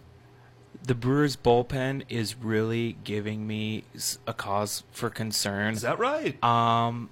[0.83, 3.83] The Brewers bullpen is really giving me
[4.25, 5.73] a cause for concern.
[5.73, 6.41] Is that right?
[6.41, 7.09] Um,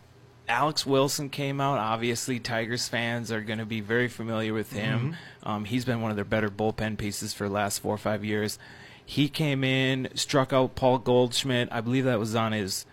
[0.47, 1.79] Alex Wilson came out.
[1.79, 5.15] Obviously, Tigers fans are going to be very familiar with him.
[5.43, 8.23] Um, he's been one of their better bullpen pieces for the last four or five
[8.23, 8.59] years.
[9.03, 11.69] He came in, struck out Paul Goldschmidt.
[11.71, 12.85] I believe that was on his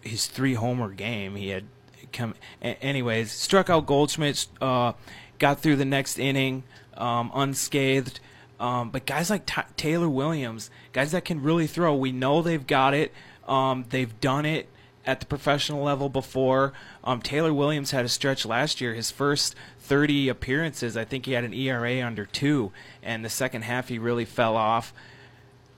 [0.00, 1.36] his three homer game.
[1.36, 1.64] He had
[2.12, 4.46] come, a- anyways, struck out Goldschmidt.
[4.60, 4.92] Uh,
[5.38, 6.62] got through the next inning
[6.96, 8.20] um, unscathed.
[8.58, 12.66] Um, but guys like Ta Taylor Williams, guys that can really throw, we know they've
[12.66, 13.12] got it.
[13.48, 14.68] Um, they've done it
[15.10, 16.72] at the professional level before.
[17.02, 18.94] Um, Taylor Williams had a stretch last year.
[18.94, 22.70] His first 30 appearances, I think he had an ERA under two,
[23.02, 24.94] and the second half he really fell off.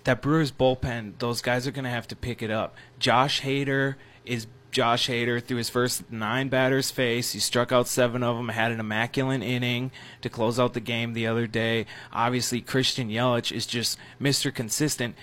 [0.05, 2.75] That Brewers bullpen, those guys are going to have to pick it up.
[2.99, 3.95] Josh Hader
[4.27, 7.33] is Josh Hader through his first nine batters face.
[7.33, 11.13] He struck out seven of them, had an immaculate inning to close out the game
[11.13, 11.87] the other day.
[12.13, 14.53] Obviously, Christian Yelich is just Mr.
[14.53, 15.15] Consistent.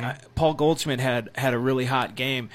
[0.00, 2.50] Uh, Paul Goldschmidt had had a really hot game,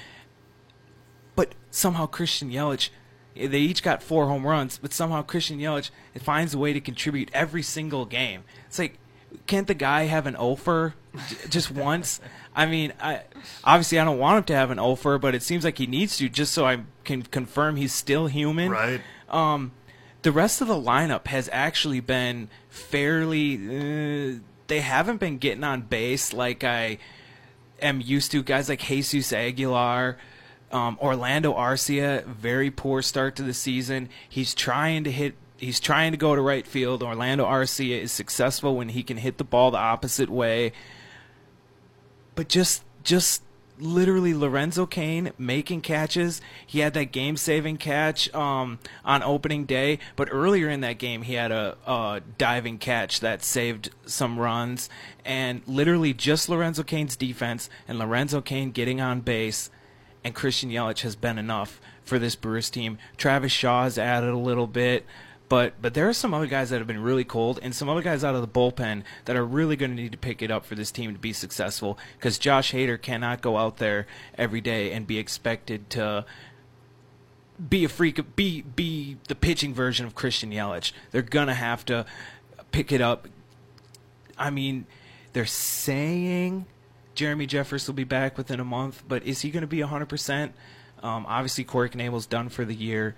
[1.35, 2.89] but somehow Christian Yelich,
[3.35, 7.29] they each got four home runs, but somehow Christian Yelich finds a way to contribute
[7.33, 8.43] every single game.
[8.67, 8.99] It's like,
[9.47, 10.93] can't the guy have an offer
[11.49, 12.19] just once?
[12.55, 13.21] I mean, I,
[13.63, 16.17] obviously I don't want him to have an offer, but it seems like he needs
[16.17, 18.71] to just so I can confirm he's still human.
[18.71, 19.01] Right.
[19.29, 19.71] Um,
[20.21, 23.55] the rest of the lineup has actually been fairly.
[23.55, 26.97] Uh, they haven't been getting on base like I
[27.81, 28.41] am used to.
[28.41, 30.17] Guys like Jesus Aguilar,
[30.73, 34.09] um, Orlando Arcia, very poor start to the season.
[34.27, 35.35] He's trying to hit.
[35.57, 37.03] He's trying to go to right field.
[37.03, 40.73] Orlando Arcia is successful when he can hit the ball the opposite way.
[42.35, 43.43] But just just
[43.79, 46.41] literally Lorenzo Cain making catches.
[46.65, 51.23] He had that game saving catch um, on opening day, but earlier in that game,
[51.23, 54.89] he had a, a, diving catch that saved some runs.
[55.25, 59.69] And literally just Lorenzo Cain's defense and Lorenzo Cain getting on base
[60.23, 62.97] and Christian Yelich has been enough for this Brewers team.
[63.17, 65.05] Travis Shaw's added a little bit.
[65.49, 68.01] But but there are some other guys that have been really cold, and some other
[68.01, 70.65] guys out of the bullpen that are really going to need to pick it up
[70.65, 71.99] for this team to be successful.
[72.17, 76.25] Because Josh Hader cannot go out there every day and be expected to
[77.69, 80.91] be a freak, be be the pitching version of Christian Yelich.
[81.11, 82.05] They're gonna have to
[82.71, 83.27] pick it up.
[84.37, 84.87] I mean,
[85.33, 86.65] they're saying
[87.15, 90.51] Jeremy Jeffress will be back within a month, but is he going to be 100%?
[91.01, 93.15] Um, obviously, Corey Knebel's done for the year.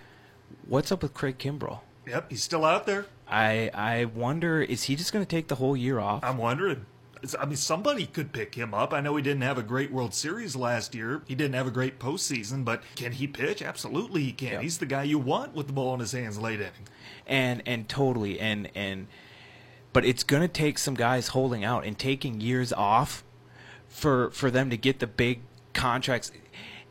[0.68, 1.80] What's up with Craig Kimbrel?
[2.08, 3.06] Yep, he's still out there.
[3.28, 6.24] I I wonder is he just going to take the whole year off?
[6.24, 6.86] I'm wondering.
[7.40, 8.94] I mean, somebody could pick him up.
[8.94, 11.24] I know he didn't have a great World Series last year.
[11.28, 13.64] He didn't have a great postseason, but can he pitch?
[13.64, 14.52] Absolutely, he can.
[14.54, 14.62] Yep.
[14.62, 16.74] He's the guy you want with the ball in his hands late inning.
[17.26, 19.08] And and totally and and,
[19.94, 23.24] but it's going to take some guys holding out and taking years off
[23.96, 25.40] for for them to get the big
[25.74, 26.32] contracts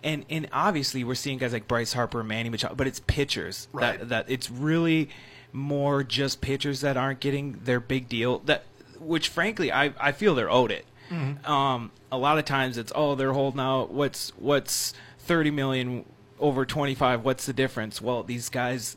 [0.02, 3.98] and and obviously we're seeing guys like Bryce Harper, Manny Machado, but it's pitchers right.
[3.98, 5.10] that that it's really
[5.52, 8.38] more just pitchers that aren't getting their big deal.
[8.40, 8.64] That
[8.98, 10.86] which frankly I I feel they're owed it.
[11.10, 11.50] Mm-hmm.
[11.50, 13.92] Um, a lot of times it's oh they're holding out.
[13.92, 16.06] What's what's thirty million
[16.38, 17.22] over twenty five?
[17.22, 18.00] What's the difference?
[18.00, 18.96] Well, these guys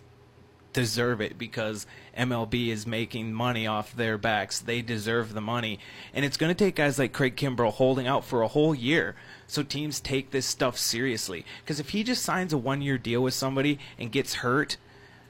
[0.78, 4.59] deserve it because MLB is making money off their backs.
[4.59, 5.80] They deserve the money.
[6.13, 9.15] And it's going to take guys like Craig Kimbrel holding out for a whole year
[9.47, 11.45] so teams take this stuff seriously.
[11.63, 14.78] Because if he just signs a one year deal with somebody and gets hurt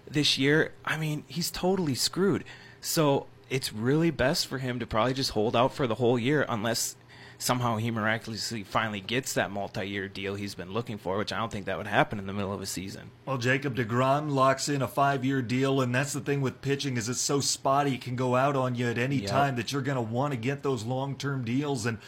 [0.06, 2.44] this year, I mean, he's totally screwed.
[2.82, 6.46] So it's really best for him to probably just hold out for the whole year
[6.50, 6.98] unless
[7.38, 11.52] somehow he miraculously finally gets that multi-year deal he's been looking for, which I don't
[11.52, 13.12] think that would happen in the middle of a season.
[13.26, 17.10] Well, Jacob DeGrom locks in a five-year deal, and that's the thing with pitching is
[17.10, 19.30] it's so spotty; it can go out on you at any yep.
[19.30, 21.86] time that you're going to want to get those long-term deals.
[21.86, 22.00] And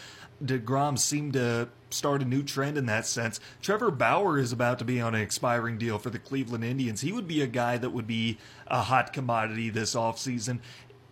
[0.44, 3.40] DeGrom seemed to start a new trend in that sense.
[3.62, 7.02] Trevor Bauer is about to be on an expiring deal for the Cleveland Indians.
[7.02, 10.60] He would be a guy that would be a hot commodity this offseason.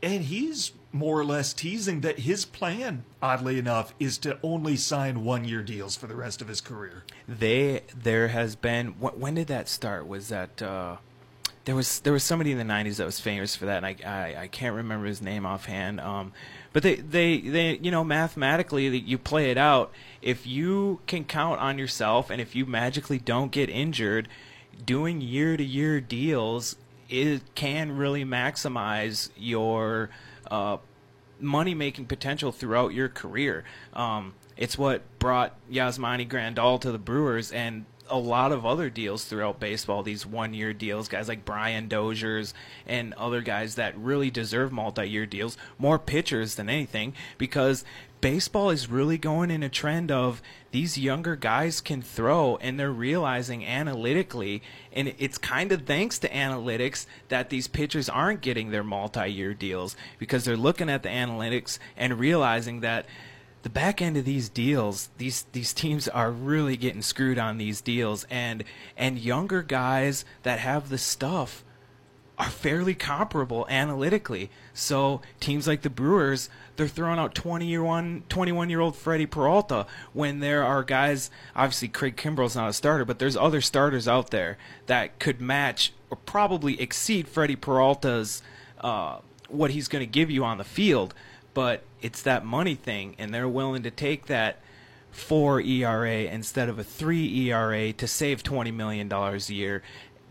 [0.01, 5.23] And he's more or less teasing that his plan, oddly enough, is to only sign
[5.23, 7.03] one year deals for the rest of his career.
[7.27, 10.07] They there has been when did that start?
[10.07, 10.97] Was that uh,
[11.65, 13.95] there was there was somebody in the '90s that was famous for that, and I
[14.05, 15.99] I, I can't remember his name offhand.
[15.99, 16.31] Um,
[16.77, 19.91] but they, they, they, you know, mathematically, you play it out.
[20.21, 24.27] If you can count on yourself, and if you magically don't get injured,
[24.85, 26.75] doing year to year deals
[27.09, 30.09] it can really maximize your
[30.49, 30.77] uh,
[31.39, 33.63] money making potential throughout your career.
[33.93, 39.25] Um, it's what brought Yasmani Grandal to the Brewers, and a lot of other deals
[39.25, 42.53] throughout baseball, these one year deals, guys like Brian Dozier's
[42.85, 47.83] and other guys that really deserve multi year deals, more pitchers than anything, because
[48.21, 50.41] baseball is really going in a trend of
[50.71, 54.61] these younger guys can throw and they're realizing analytically
[54.91, 59.95] and it's kind of thanks to analytics that these pitchers aren't getting their multi-year deals
[60.19, 63.05] because they're looking at the analytics and realizing that
[63.63, 67.81] the back end of these deals, these these teams are really getting screwed on these
[67.81, 68.63] deals, and
[68.95, 71.65] and younger guys that have the stuff
[72.37, 74.49] are fairly comparable analytically.
[74.73, 80.39] So teams like the Brewers, they're throwing out 21, 21 year old Freddy Peralta when
[80.39, 81.31] there are guys.
[81.55, 85.93] Obviously, Craig Kimbrel's not a starter, but there's other starters out there that could match
[86.09, 88.41] or probably exceed Freddy Peralta's
[88.81, 89.19] uh,
[89.49, 91.13] what he's going to give you on the field
[91.57, 94.59] but it's that money thing, and they're willing to take that
[95.09, 99.81] four ERA instead of a three ERA to save twenty million dollars a year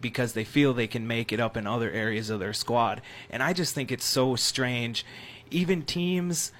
[0.08, 3.02] because they feel they can make it up in other areas of their squad.
[3.30, 5.04] And I just think it's so strange.
[5.50, 6.52] Even teams,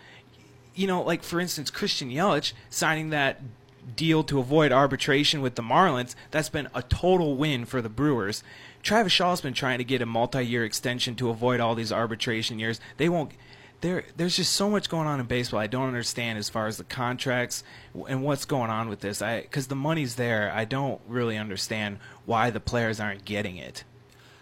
[0.75, 3.41] you know, like for instance, Christian Yelich signing that
[3.95, 8.43] deal to avoid arbitration with the Marlins, that's been a total win for the Brewers.
[8.83, 12.81] Travis Shaw's been trying to get a multi-year extension to avoid all these arbitration years.
[12.97, 13.33] They won't
[13.81, 16.77] there there's just so much going on in baseball I don't understand as far as
[16.77, 17.63] the contracts
[18.09, 19.23] and what's going on with this.
[19.23, 20.51] I because the money's there.
[20.53, 23.85] I don't really understand why the players aren't getting it.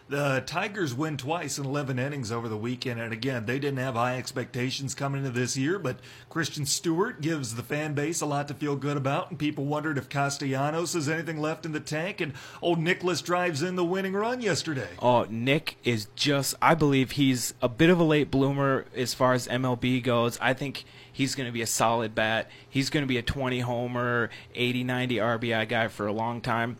[0.06, 3.94] The Tigers win twice in 11 innings over the weekend, and again, they didn't have
[3.94, 5.98] high expectations coming into this year, but
[6.30, 9.96] Christin Stewart gives the fan base a lot to feel good about, and people wondered
[9.96, 14.12] if Castellanos has anything left in the tank, and old Nicholas drives in the winning
[14.12, 14.90] run yesterday.
[14.98, 19.32] Oh, Nick is just, I believe he's a bit of a late bloomer as far
[19.32, 20.38] as MLB goes.
[20.38, 22.50] I think he's going to be a solid bat.
[22.68, 26.76] He's going to be a 20 homer, 80, 90 RBI guy for a long time.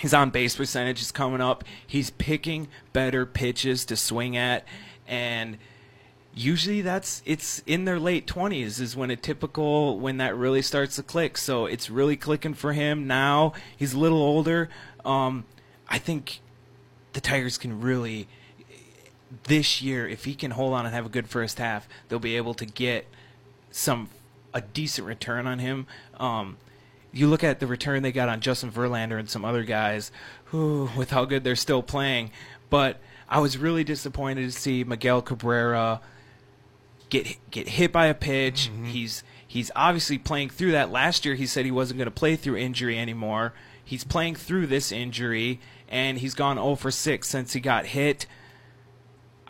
[0.00, 1.62] His on base percentage is coming up.
[1.86, 4.64] He's picking better pitches to swing at,
[5.06, 5.58] and
[6.34, 10.96] usually that's it's in their late 20s is when a typical when that really starts
[10.96, 11.36] to click.
[11.36, 13.52] So it's really clicking for him now.
[13.76, 14.70] He's a little older.
[15.04, 15.44] Um,
[15.86, 16.40] I think
[17.12, 18.26] the Tigers can really
[19.44, 22.38] this year if he can hold on and have a good first half, they'll be
[22.38, 23.06] able to get
[23.70, 24.08] some
[24.54, 25.86] a decent return on him.
[26.18, 26.56] Um,
[27.12, 30.12] you look at the return they got on Justin Verlander and some other guys,
[30.46, 32.30] who with how good they're still playing.
[32.68, 36.00] But I was really disappointed to see Miguel Cabrera
[37.10, 38.70] get get hit by a pitch.
[38.72, 38.84] Mm-hmm.
[38.86, 40.90] He's he's obviously playing through that.
[40.90, 43.52] Last year he said he wasn't going to play through injury anymore.
[43.84, 48.26] He's playing through this injury, and he's gone 0 for 6 since he got hit.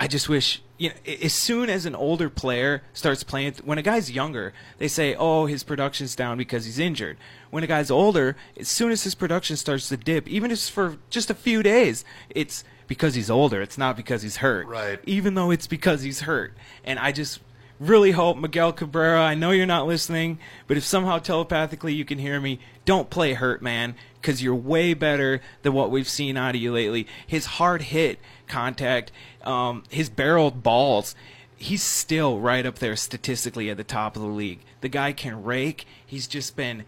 [0.01, 3.83] I just wish you know, as soon as an older player starts playing, when a
[3.83, 7.19] guy's younger, they say, "Oh, his production's down because he's injured."
[7.51, 10.71] When a guy's older, as soon as his production starts to dip, even if it's
[10.71, 13.61] for just a few days, it's because he's older.
[13.61, 14.69] It's not because he's hurt.
[14.69, 14.99] Right.
[15.05, 17.41] Even though it's because he's hurt, and I just
[17.81, 19.21] really hope Miguel Cabrera.
[19.21, 23.33] I know you're not listening, but if somehow telepathically you can hear me, don't play
[23.33, 27.07] hurt, man, because you're way better than what we've seen out of you lately.
[27.27, 29.11] His hard hit contact,
[29.43, 31.17] um, his barreled balls,
[31.57, 34.61] he's still right up there statistically at the top of the league.
[34.83, 35.87] The guy can rake.
[36.05, 36.85] He's just been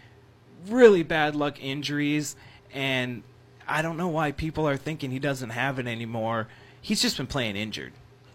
[0.69, 2.37] really bad luck injuries,
[2.73, 3.23] and
[3.67, 6.49] I don't know why people are thinking he doesn't have it anymore.
[6.81, 7.93] He's just been playing injured.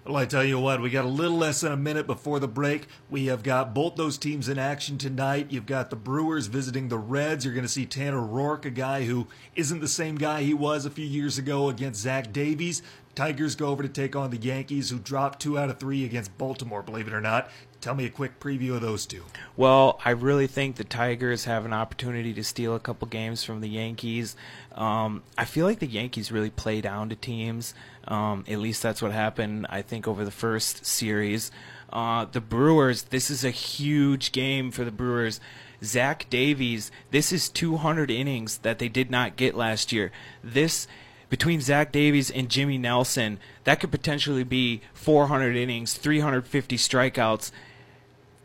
[0.08, 2.48] Well, I tell you what, we got a little less than a minute before the
[2.48, 2.88] break.
[3.10, 5.48] We have got both those teams in action tonight.
[5.50, 7.44] You've got the Brewers visiting the Reds.
[7.44, 9.28] You're going to see Tanner Roark, a guy who
[9.58, 12.82] isn't the same guy he was a few years ago against Zach Davies.
[13.16, 16.38] Tigers go over to take on the Yankees, who dropped two out of three against
[16.38, 17.50] Baltimore, believe it or not.
[17.82, 19.24] Tell me a quick preview of those two.
[19.56, 23.62] Well, I really think the Tigers have an opportunity to steal a couple games from
[23.62, 24.36] the Yankees.
[24.74, 27.74] Um, I feel like the Yankees really play down to teams.
[28.08, 31.52] Um, at least that's what happened, I think, over the first series.
[31.92, 35.40] Uh, the Brewers, this is a huge game for the Brewers.
[35.84, 40.12] Zach Davies, this is 200 innings that they did not get last year.
[40.44, 40.88] This
[41.30, 47.52] between Zach Davies and Jimmy Nelson, that could potentially be 400 innings, 350 strikeouts.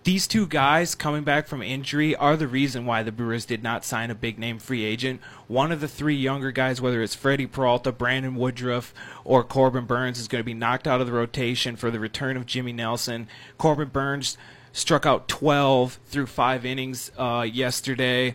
[0.05, 3.85] These two guys coming back from injury are the reason why the Brewers did not
[3.85, 5.21] sign a big name free agent.
[5.47, 8.93] One of the three younger guys, whether it's Freddy Peralta, Brandon Woodruff,
[9.25, 12.37] or Corbin Burnes, is going to be knocked out of the rotation for the return
[12.37, 13.29] of Jimmy Nelson.
[13.59, 14.37] Corbin Burnes
[14.73, 18.35] struck out 12 through five innings uh, yesterday.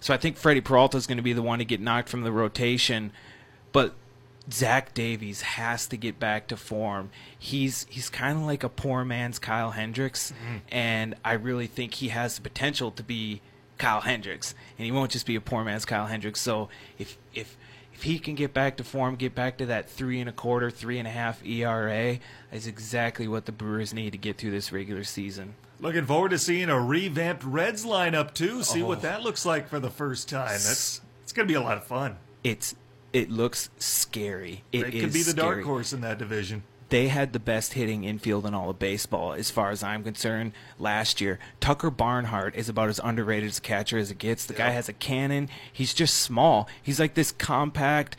[0.00, 2.24] So I think Freddy Peralta is going to be the one to get knocked from
[2.24, 3.10] the rotation.
[3.72, 3.94] But
[4.50, 7.10] Zach Davies has to get back to form.
[7.38, 10.56] He's he's kind of like a poor man's Kyle Hendricks, mm-hmm.
[10.70, 13.42] and I really think he has the potential to be
[13.78, 16.40] Kyle Hendricks, and he won't just be a poor man's Kyle Hendricks.
[16.40, 16.68] So
[16.98, 17.56] if if
[17.92, 20.70] if he can get back to form, get back to that three and a quarter,
[20.70, 22.18] three and a half ERA,
[22.50, 25.54] is exactly what the Brewers need to get through this regular season.
[25.80, 28.62] Looking forward to seeing a revamped Reds lineup too.
[28.62, 28.86] See oh.
[28.86, 30.48] what that looks like for the first time.
[30.48, 32.16] That's it's going to be a lot of fun.
[32.42, 32.74] It's
[33.12, 34.64] it looks scary.
[34.72, 35.56] It, it could be the scary.
[35.56, 36.62] dark horse in that division.
[36.90, 40.52] They had the best hitting infield in all of baseball, as far as I'm concerned,
[40.76, 41.38] last year.
[41.60, 44.44] Tucker Barnhart is about as underrated as a catcher as it gets.
[44.44, 45.48] The guy has a cannon.
[45.72, 46.68] He's just small.
[46.82, 48.16] He's like this compact.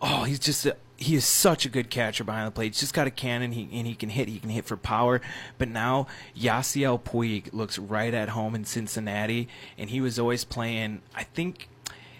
[0.00, 2.74] Oh, he's just a, he is such a good catcher behind the plate.
[2.74, 4.28] He's just got a cannon, he, and he can hit.
[4.28, 5.20] He can hit for power.
[5.58, 6.06] But now
[6.36, 11.02] Yasiel Puig looks right at home in Cincinnati, and he was always playing.
[11.16, 11.68] I think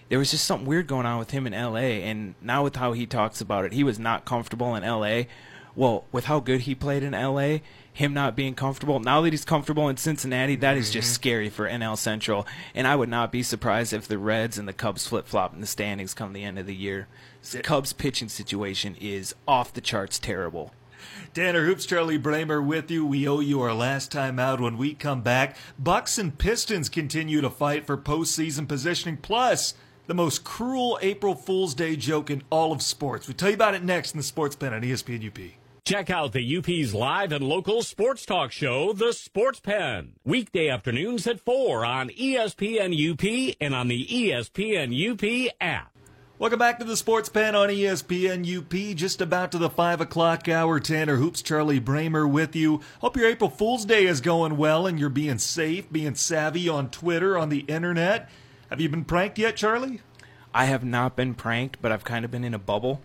[0.09, 2.03] there was just something weird going on with him in L.A.
[2.03, 5.27] And now with how he talks about it, he was not comfortable in L.A.
[5.75, 7.61] Well, with how good he played in L.A.,
[7.93, 8.99] him not being comfortable.
[8.99, 11.15] Now that he's comfortable in Cincinnati, that is just mm-hmm.
[11.15, 12.47] scary for NL Central.
[12.73, 15.61] And I would not be surprised if the Reds and the Cubs flip flop in
[15.61, 17.07] the standings come the end of the year.
[17.51, 20.73] The Cubs pitching situation is off the charts terrible.
[21.33, 23.05] Tanner Hoops, Charlie Bramer with you.
[23.05, 25.55] We owe you our last time out when we come back.
[25.77, 29.17] Bucks and Pistons continue to fight for postseason positioning.
[29.17, 29.75] Plus,
[30.09, 33.27] the most cruel April Fool's Day joke in all of sports.
[33.27, 35.51] We tell you about it next in the Sports Pen on ESPN UP.
[35.85, 41.27] Check out the UP's live and local sports talk show, The Sports Pen, weekday afternoons
[41.27, 45.95] at 4 on ESPN UP and on the ESPN UP app.
[46.39, 48.95] Welcome back to the Sports Pen on ESPN UP.
[48.97, 50.79] Just about to the 5 o'clock hour.
[50.79, 52.81] Tanner Hoops, Charlie Bramer with you.
[53.01, 56.89] Hope your April Fool's Day is going well and you're being safe, being savvy on
[56.89, 58.27] Twitter, on the internet.
[58.69, 60.01] Have you been pranked yet, Charlie?
[60.53, 63.01] I have not been pranked, but I've kind of been in a bubble.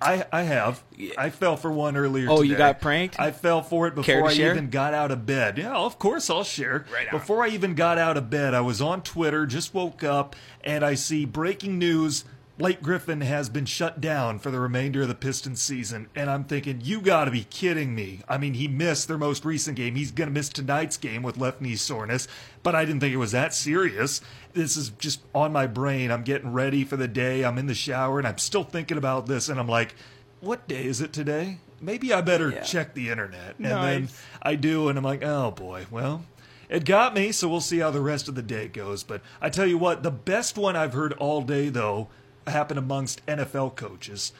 [0.00, 0.82] I, I have.
[1.16, 3.18] I fell for one earlier Oh, you got pranked?
[3.18, 4.50] I fell for it before I share?
[4.50, 5.56] even got out of bed.
[5.56, 6.84] Yeah, of course I'll share.
[6.92, 7.18] Right on.
[7.18, 10.84] Before I even got out of bed, I was on Twitter, just woke up, and
[10.84, 12.24] I see breaking news.
[12.56, 16.08] Blake Griffin has been shut down for the remainder of the Pistons season.
[16.14, 18.20] And I'm thinking, you got to be kidding me.
[18.28, 19.96] I mean, he missed their most recent game.
[19.96, 22.28] He's going to miss tonight's game with left knee soreness.
[22.62, 24.20] But I didn't think it was that serious.
[24.52, 26.12] This is just on my brain.
[26.12, 27.44] I'm getting ready for the day.
[27.44, 29.48] I'm in the shower and I'm still thinking about this.
[29.48, 29.96] And I'm like,
[30.40, 31.58] what day is it today?
[31.80, 32.62] Maybe I better Yeah.
[32.62, 33.56] check the internet.
[33.58, 34.08] And then
[34.40, 36.24] I do, and I'm like, oh boy, well,
[36.68, 39.02] it got me, so we'll see how the rest of the day goes.
[39.02, 42.08] But I tell you what, the best one I've heard all day, though,
[42.46, 44.32] happened amongst NFL coaches.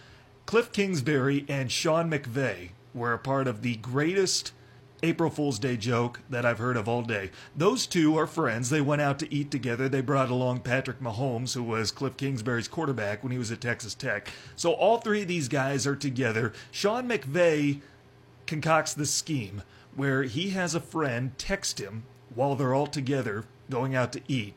[0.47, 4.53] Cliff Kingsbury and Sean McVay were a part of the greatest
[5.03, 7.31] April Fool's Day joke that I've heard of all day.
[7.55, 8.71] Those two are friends.
[8.71, 9.89] They went out to eat together.
[9.89, 13.95] They brought along Patrick Mahomes, who was Cliff Kingsbury's quarterback when he was at Texas
[13.95, 14.29] Tech.
[14.57, 16.53] So all three of these guys are together.
[16.71, 17.81] Sean McVay
[18.47, 19.63] concocts this scheme
[19.95, 24.55] where he has a friend text him while they're all together going out to eat.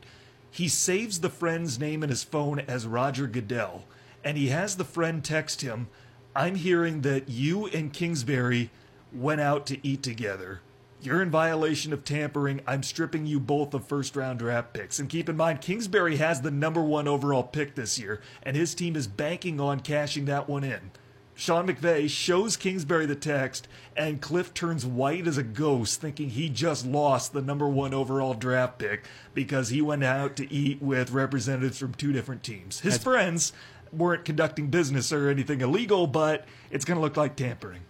[0.58, 3.84] He saves the friend's name in his phone as Roger Goodell,
[4.24, 5.88] and he has the friend text him,
[6.36, 8.72] I'm hearing that you and Kingsbury
[9.14, 10.62] went out to eat together.
[11.00, 12.62] You're in violation of tampering.
[12.66, 14.98] I'm stripping you both of first round draft picks.
[14.98, 18.74] And keep in mind, Kingsbury has the number one overall pick this year, and his
[18.74, 20.90] team is banking on cashing that one in.
[21.38, 26.50] Sean McVay shows Kingsbury the text, and Cliff turns white as a ghost, thinking he
[26.50, 31.12] just lost the number one overall draft pick because he went out to eat with
[31.12, 32.80] representatives from two different teams.
[32.80, 33.54] His friends
[33.94, 37.82] weren't conducting business or anything illegal, but it's going to look like tampering.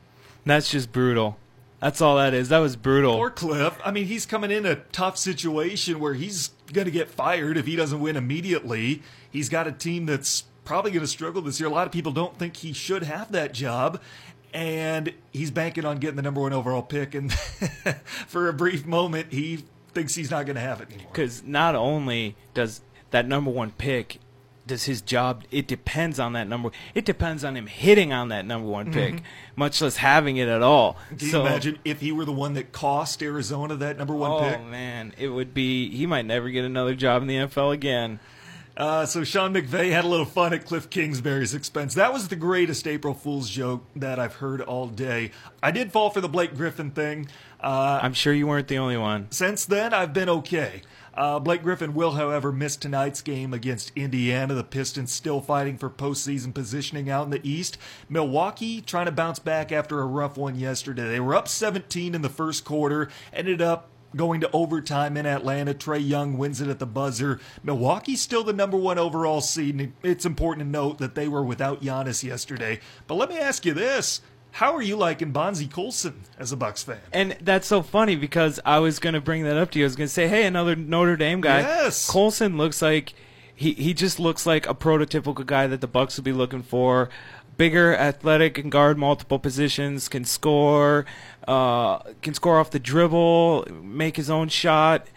[0.46, 1.38] That's just brutal.
[1.80, 2.50] That's all that is.
[2.50, 3.14] That was brutal.
[3.14, 3.78] Or Cliff.
[3.86, 7.66] I mean, he's coming in a tough situation where he's going to get fired if
[7.66, 9.04] he doesn't win immediately.
[9.32, 11.70] He's got a team that's probably going to struggle this year.
[11.70, 14.02] A lot of people don't think he should have that job.
[14.54, 17.16] And he's banking on getting the number one overall pick.
[17.16, 17.32] And
[18.28, 19.64] for a brief moment, he
[19.94, 21.12] thinks he's not going to have it anymore.
[21.12, 24.20] Because not only does that number one pick,
[24.66, 26.72] does his job, it depends on that number.
[26.94, 29.22] It depends on him hitting on that number one pick,
[29.56, 30.94] much less having it at all.
[30.94, 31.16] Mm-hmm.
[31.16, 34.32] Can so, you imagine if he were the one that cost Arizona that number one
[34.32, 34.60] oh pick?
[34.60, 35.90] Oh man, it would be.
[35.96, 38.20] He might never get another job in the NFL again.
[38.78, 41.96] Uh, so Sean McVay had a little fun at Cliff Kingsbury's expense.
[41.96, 45.32] That was the greatest April Fool's joke that I've heard all day.
[45.64, 47.28] I did fall for the Blake Griffin thing.
[47.60, 49.32] Uh, I'm sure you weren't the only one.
[49.32, 50.84] since then, I've been okay.
[51.16, 54.54] Uh, Blake Griffin will, however, miss tonight's game against Indiana.
[54.54, 57.80] The Pistons still fighting for postseason positioning out in the East.
[58.08, 61.10] Milwaukee trying to bounce back after a rough one yesterday.
[61.10, 65.74] They were up 17 in the first quarter, ended up going to overtime in Atlanta.
[65.74, 67.40] Trae Young wins it at the buzzer.
[67.64, 71.44] Milwaukee's still the number one overall seed, and it's important to note that they were
[71.44, 72.80] without Giannis yesterday.
[73.08, 74.22] But let me ask you this.
[74.52, 77.00] How are you liking Bonzie Colson as a Bucks fan?
[77.14, 79.86] And that's so funny because I was going to bring that up to you.
[79.86, 81.60] I was going to say, hey, another Notre Dame guy.
[81.60, 82.10] Yes.
[82.10, 83.14] Colson looks like
[83.54, 87.10] he he just looks like a prototypical guy that the Bucks would be looking for.
[87.58, 91.06] Bigger, athletic, and guard multiple positions, can score,
[91.48, 95.08] uh, can score off the dribble, make his own shot.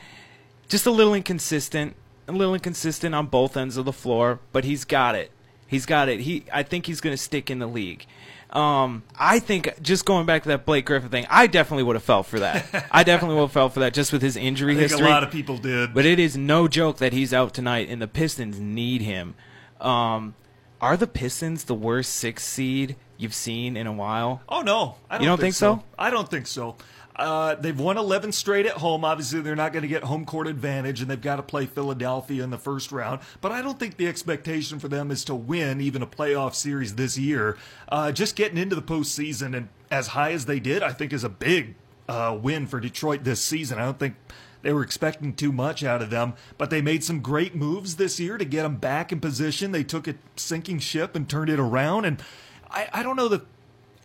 [0.68, 1.96] Just a little inconsistent,
[2.28, 5.32] a little inconsistent on both ends of the floor, but he's got it.
[5.66, 6.20] He's got it.
[6.20, 8.06] He, I think he's going to stick in the league.
[8.50, 12.02] Um, I think just going back to that Blake Griffin thing, I definitely would have
[12.02, 12.88] fell for that.
[12.90, 15.06] I definitely would have fell for that just with his injury I think history.
[15.06, 15.94] a lot of people did.
[15.94, 19.36] But it is no joke that he's out tonight, and the Pistons need him.
[19.80, 20.34] Um,
[20.80, 24.40] are the Pistons the worst six seed you've seen in a while?
[24.48, 25.82] Oh no, I don't You don't think, think so?
[25.98, 26.76] I don't think so.
[27.16, 29.04] Uh, they've won 11 straight at home.
[29.04, 32.42] Obviously, they're not going to get home court advantage, and they've got to play Philadelphia
[32.42, 33.20] in the first round.
[33.42, 36.94] But I don't think the expectation for them is to win even a playoff series
[36.94, 37.58] this year.
[37.90, 41.24] Uh, just getting into the postseason and as high as they did, I think is
[41.24, 41.74] a big
[42.08, 43.78] uh, win for Detroit this season.
[43.78, 44.14] I don't think
[44.62, 48.18] they were expecting too much out of them, but they made some great moves this
[48.18, 49.72] year to get them back in position.
[49.72, 52.22] They took a sinking ship and turned it around, and
[52.70, 53.42] I, I don't know that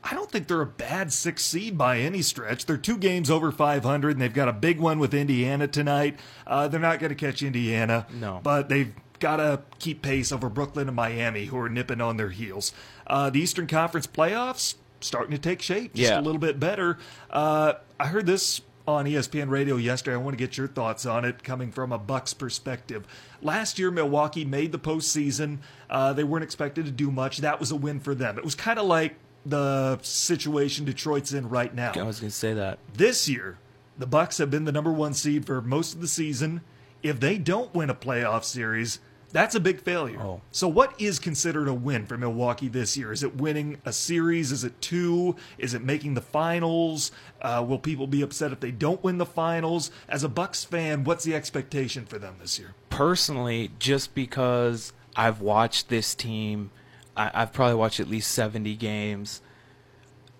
[0.03, 2.65] I don't think they're a bad six seed by any stretch.
[2.67, 6.19] They're two games over 500, and they've got a big one with Indiana tonight.
[6.45, 8.39] Uh, they're not going to catch Indiana, No.
[8.43, 12.29] but they've got to keep pace over Brooklyn and Miami, who are nipping on their
[12.29, 12.71] heels.
[13.07, 16.19] Uh, the Eastern Conference playoffs starting to take shape just Yeah.
[16.19, 16.97] a little bit better.
[17.31, 20.15] Uh, I heard this on ESPN Radio yesterday.
[20.15, 23.05] I want to get your thoughts on it, coming from a Bucks perspective.
[23.41, 25.59] Last year, Milwaukee made the postseason.
[25.89, 27.39] Uh, they weren't expected to do much.
[27.39, 28.37] That was a win for them.
[28.37, 29.15] It was kind of like
[29.45, 31.93] the situation Detroit's in right now.
[31.95, 32.79] I was going to say that.
[32.93, 33.57] This year,
[33.97, 36.61] the Bucks have been the number one seed for most of the season.
[37.03, 38.99] If they don't win a playoff series,
[39.35, 40.21] that's a big failure.
[40.21, 40.41] Oh.
[40.51, 43.11] So, what is considered a win for Milwaukee this year?
[43.11, 44.53] Is it winning a series?
[44.53, 45.35] Is it two?
[45.57, 47.11] Is it making the finals?
[47.41, 49.91] Uh, will people be upset if they don't win the finals?
[50.07, 52.75] As a Bucks fan, what's the expectation for them this year?
[52.89, 56.71] Personally, just because I've watched this team,
[57.17, 59.41] I, I've probably watched at least seventy games.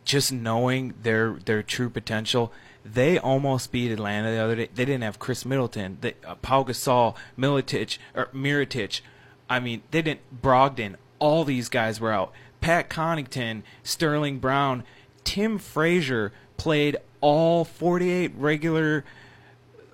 [0.05, 2.53] Just knowing their their true potential,
[2.85, 4.69] they almost beat Atlanta the other day.
[4.73, 9.01] They didn't have Khris Middleton, they, uh, Pau Gasol, Milicic, or Mirotic.
[9.49, 10.95] I mean, they didn't Brogdon.
[11.17, 12.31] All these guys were out.
[12.61, 14.83] Pat Connaughton, Sterling Brown,
[15.23, 19.03] Tim Frazier played all 48 regular,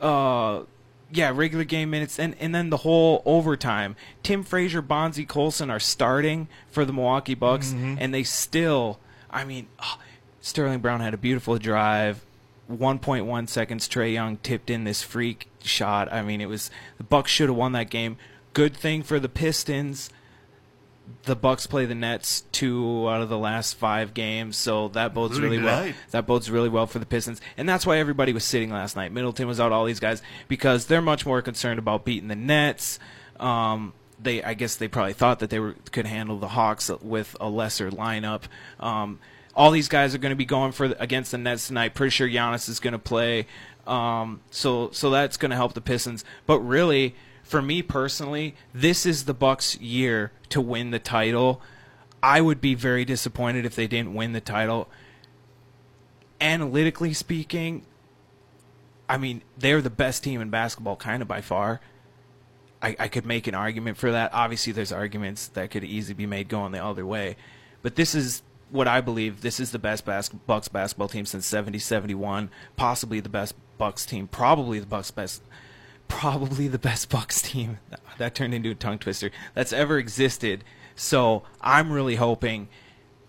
[0.01, 0.63] uh,
[1.11, 3.95] yeah, regular game minutes, and and then the whole overtime.
[4.23, 8.99] Tim Frazier, Bonzie Colson are starting for the Milwaukee Bucks, and they still.
[9.29, 9.97] I mean, oh,
[10.41, 12.25] Sterling Brown had a beautiful drive.
[12.71, 13.87] 1.1 seconds.
[13.87, 16.11] Trae Young tipped in this freak shot.
[16.11, 18.17] I mean, it was the Bucks should have won that game.
[18.53, 20.09] Good thing for the Pistons.
[21.23, 25.37] The Bucks play the Nets two out of the last five games, so that bodes
[25.37, 25.93] Including really well.
[26.11, 29.11] That bodes really well for the Pistons, and that's why everybody was sitting last night.
[29.11, 32.97] Middleton was out, all these guys, because they're much more concerned about beating the Nets.
[33.39, 37.35] Um, they, I guess, they probably thought that they were could handle the Hawks with
[37.41, 38.43] a lesser lineup.
[38.79, 39.19] Um,
[39.55, 41.93] all these guys are going to be going for against the Nets tonight.
[41.93, 43.47] Pretty sure Giannis is going to play,
[43.85, 46.23] um, so so that's going to help the Pistons.
[46.45, 51.61] But really, for me personally, this is the Bucks' year to win the title.
[52.23, 54.87] I would be very disappointed if they didn't win the title.
[56.39, 57.85] Analytically speaking,
[59.09, 61.81] I mean they're the best team in basketball, kind of by far.
[62.81, 64.33] I, I could make an argument for that.
[64.33, 67.35] Obviously, there's arguments that could easily be made going the other way,
[67.81, 68.41] but this is
[68.71, 69.41] what I believe.
[69.41, 74.05] This is the best bas- Bucks basketball team since 70 71, possibly the best Bucks
[74.05, 75.41] team, probably the Bucks best,
[76.07, 77.79] probably the best Bucks team.
[78.17, 80.63] That turned into a tongue twister that's ever existed.
[80.95, 82.67] So I'm really hoping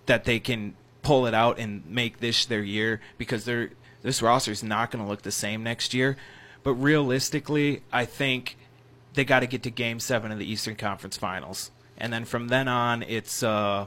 [0.05, 3.70] that they can pull it out and make this their year because they're,
[4.03, 6.18] this roster is not going to look the same next year.
[6.62, 8.59] But realistically, I think
[9.14, 12.49] they got to get to Game Seven of the Eastern Conference Finals, and then from
[12.49, 13.86] then on, it's uh,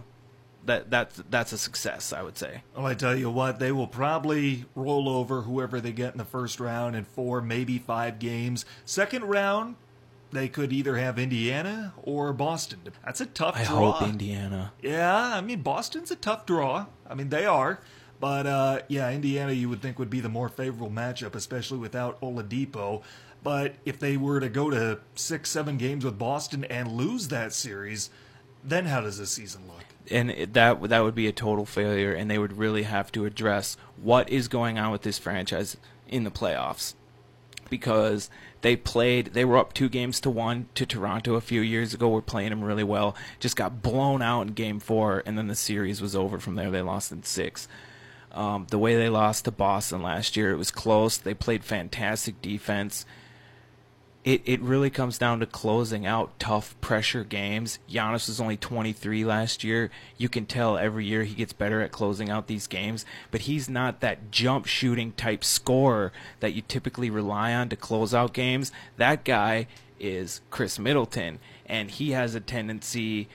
[0.65, 2.63] that that that's a success, I would say.
[2.75, 6.25] Well, I tell you what, they will probably roll over whoever they get in the
[6.25, 8.65] first round in four, maybe five games.
[8.85, 9.75] Second round,
[10.31, 12.79] they could either have Indiana or Boston.
[13.03, 13.91] That's a tough I draw.
[13.93, 14.73] hope Indiana.
[14.81, 16.87] Yeah, I mean Boston's a tough draw.
[17.09, 17.79] I mean they are,
[18.19, 22.19] but uh, yeah, Indiana you would think would be the more favorable matchup, especially without
[22.21, 23.01] Oladipo.
[23.43, 27.53] But if they were to go to six, seven games with Boston and lose that
[27.53, 28.09] series,
[28.63, 29.84] then how does this season look?
[30.11, 33.77] And that that would be a total failure, and they would really have to address
[34.01, 35.77] what is going on with this franchise
[36.07, 36.93] in the playoffs,
[37.69, 38.29] because
[38.61, 42.09] they played they were up two games to one to Toronto a few years ago.
[42.09, 45.55] We're playing them really well, just got blown out in Game Four, and then the
[45.55, 46.71] series was over from there.
[46.71, 47.67] They lost in six.
[48.31, 51.17] Um, the way they lost to Boston last year, it was close.
[51.17, 53.05] They played fantastic defense
[54.25, 57.77] it, it really comes down to closing out tough pressure games.
[57.87, 59.91] Giannis was only 23 last year.
[60.17, 63.69] You can tell every year he gets better at closing out these games, but he's
[63.69, 68.71] not that jump shooting type scorer that you typically rely on to close out games.
[68.97, 69.67] That guy
[69.99, 73.29] is Khris Middleton, and he has a tendency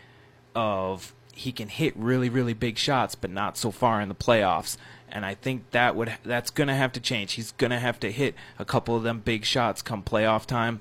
[0.57, 4.77] of he can hit really really big shots but not so far in the playoffs
[5.11, 7.33] and I think that would that's going to have to change.
[7.33, 10.81] He's going to have to hit a couple of them big shots come playoff time.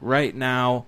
[0.00, 0.86] Right now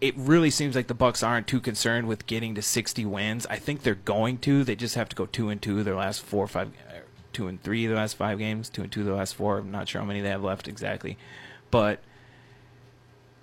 [0.00, 3.46] it really seems like the Bucks aren't too concerned with getting to 60 wins.
[3.50, 4.62] I think they're going to.
[4.62, 6.92] They just have to go 2 and 2 their last 4 or 5 uh,
[7.32, 9.58] 2 and 3 their last 5 games, 2 and 2 their last 4.
[9.58, 11.18] I'm not sure how many they have left exactly.
[11.70, 12.00] But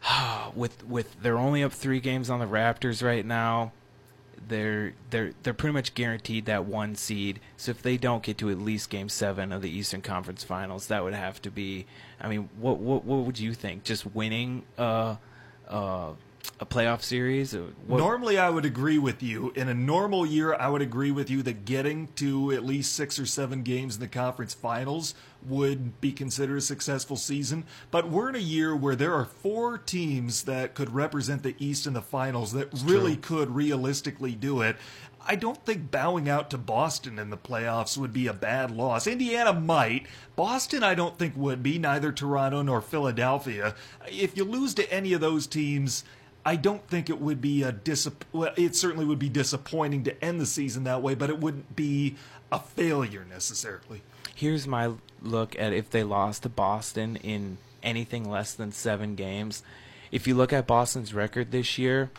[0.55, 3.73] with with they're only up 3 games on the Raptors right now
[4.47, 7.39] they're they're they're pretty much guaranteed that one seed.
[7.57, 10.87] So if they don't get to at least Game Seven of the Eastern Conference Finals,
[10.87, 11.85] that would have to be.
[12.19, 13.83] I mean, what what what would you think?
[13.83, 15.15] Just winning uh,
[16.59, 17.55] a playoff series?
[17.55, 19.51] What, Normally, I would agree with you.
[19.55, 23.19] In a normal year, I would agree with you that getting to at least six
[23.19, 25.15] or seven games in the conference finals
[25.47, 27.65] would be considered a successful season.
[27.91, 31.87] But we're in a year where there are four teams that could represent the East
[31.87, 34.75] in the finals that really could realistically do it.
[35.27, 39.07] I don't think bowing out to Boston in the playoffs would be a bad loss.
[39.07, 40.05] Indiana might.
[40.35, 43.73] Boston, I don't think would be, neither Toronto nor Philadelphia.
[44.07, 46.03] If you lose to any of those teams,
[46.45, 48.07] I don't think it would be a dis.
[48.31, 51.75] Well, it certainly would be disappointing to end the season that way, but it wouldn't
[51.75, 52.17] be
[52.51, 54.03] a failure necessarily.
[54.35, 59.63] Here's my look at if they lost to Boston in anything less than seven games.
[60.11, 62.11] If you look at Boston's record this year,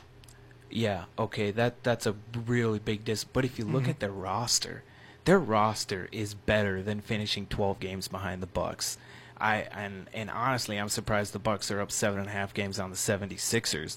[0.71, 3.23] yeah, okay, that that's a really big dis.
[3.23, 3.91] But if you look Mm-hmm.
[3.91, 4.83] at their roster,
[5.25, 8.99] their roster is better than finishing 12 games behind the Bucks.
[9.39, 12.81] I and and honestly, I'm surprised the Bucks are up seven and a half games
[12.81, 13.97] on the 76ers.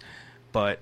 [0.51, 0.79] But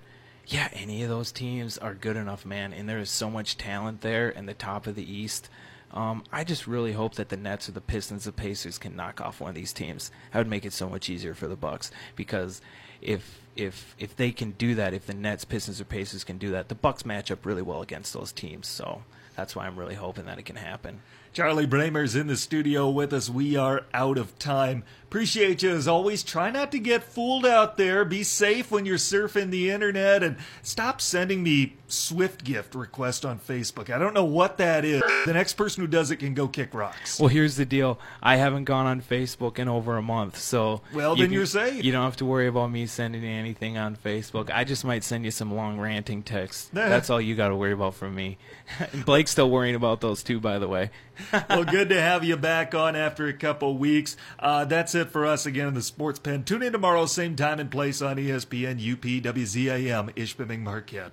[0.48, 2.74] yeah, any of those teams are good enough, man.
[2.74, 5.50] And there is so much talent there in the top of the East.
[5.92, 9.22] Um, I just really hope that the Nets or the Pistons or Pacers can knock
[9.22, 10.12] off one of these teams.
[10.32, 12.62] That would make it so much easier for the Bucks because
[13.02, 16.52] if if if they can do that, if the Nets, Pistons, or Pacers can do
[16.52, 18.68] that, the Bucks match up really well against those teams.
[18.68, 19.04] So
[19.36, 21.02] that's why I'm really hoping that it can happen.
[21.34, 23.30] Charlie Bramer's in the studio with us.
[23.30, 24.84] We are out of time.
[25.10, 26.22] Appreciate you as always.
[26.22, 28.04] Try not to get fooled out there.
[28.04, 33.40] Be safe when you're surfing the internet and stop sending me Swift gift requests on
[33.40, 33.90] Facebook.
[33.90, 35.02] I don't know what that is.
[35.26, 37.18] The next person who does it can go kick rocks.
[37.22, 37.98] Well, here's the deal.
[38.22, 41.46] I haven't gone on Facebook in over a month, so Well, you then can- you're
[41.46, 41.86] safe.
[41.86, 44.52] You don't have to worry about me sending you anything on Facebook.
[44.54, 46.70] I just might send you some long ranting texts.
[46.74, 48.38] That's all you got to worry about from me.
[49.06, 50.90] Blake's still worrying about those too, by the way.
[51.50, 54.18] well, good to have you back on after a couple weeks.
[54.40, 56.44] Uh, that's it for us again in the Sports Pen.
[56.44, 61.12] Tune in tomorrow, same time and place on ESPN UP WZAM Ishpeming Marquette.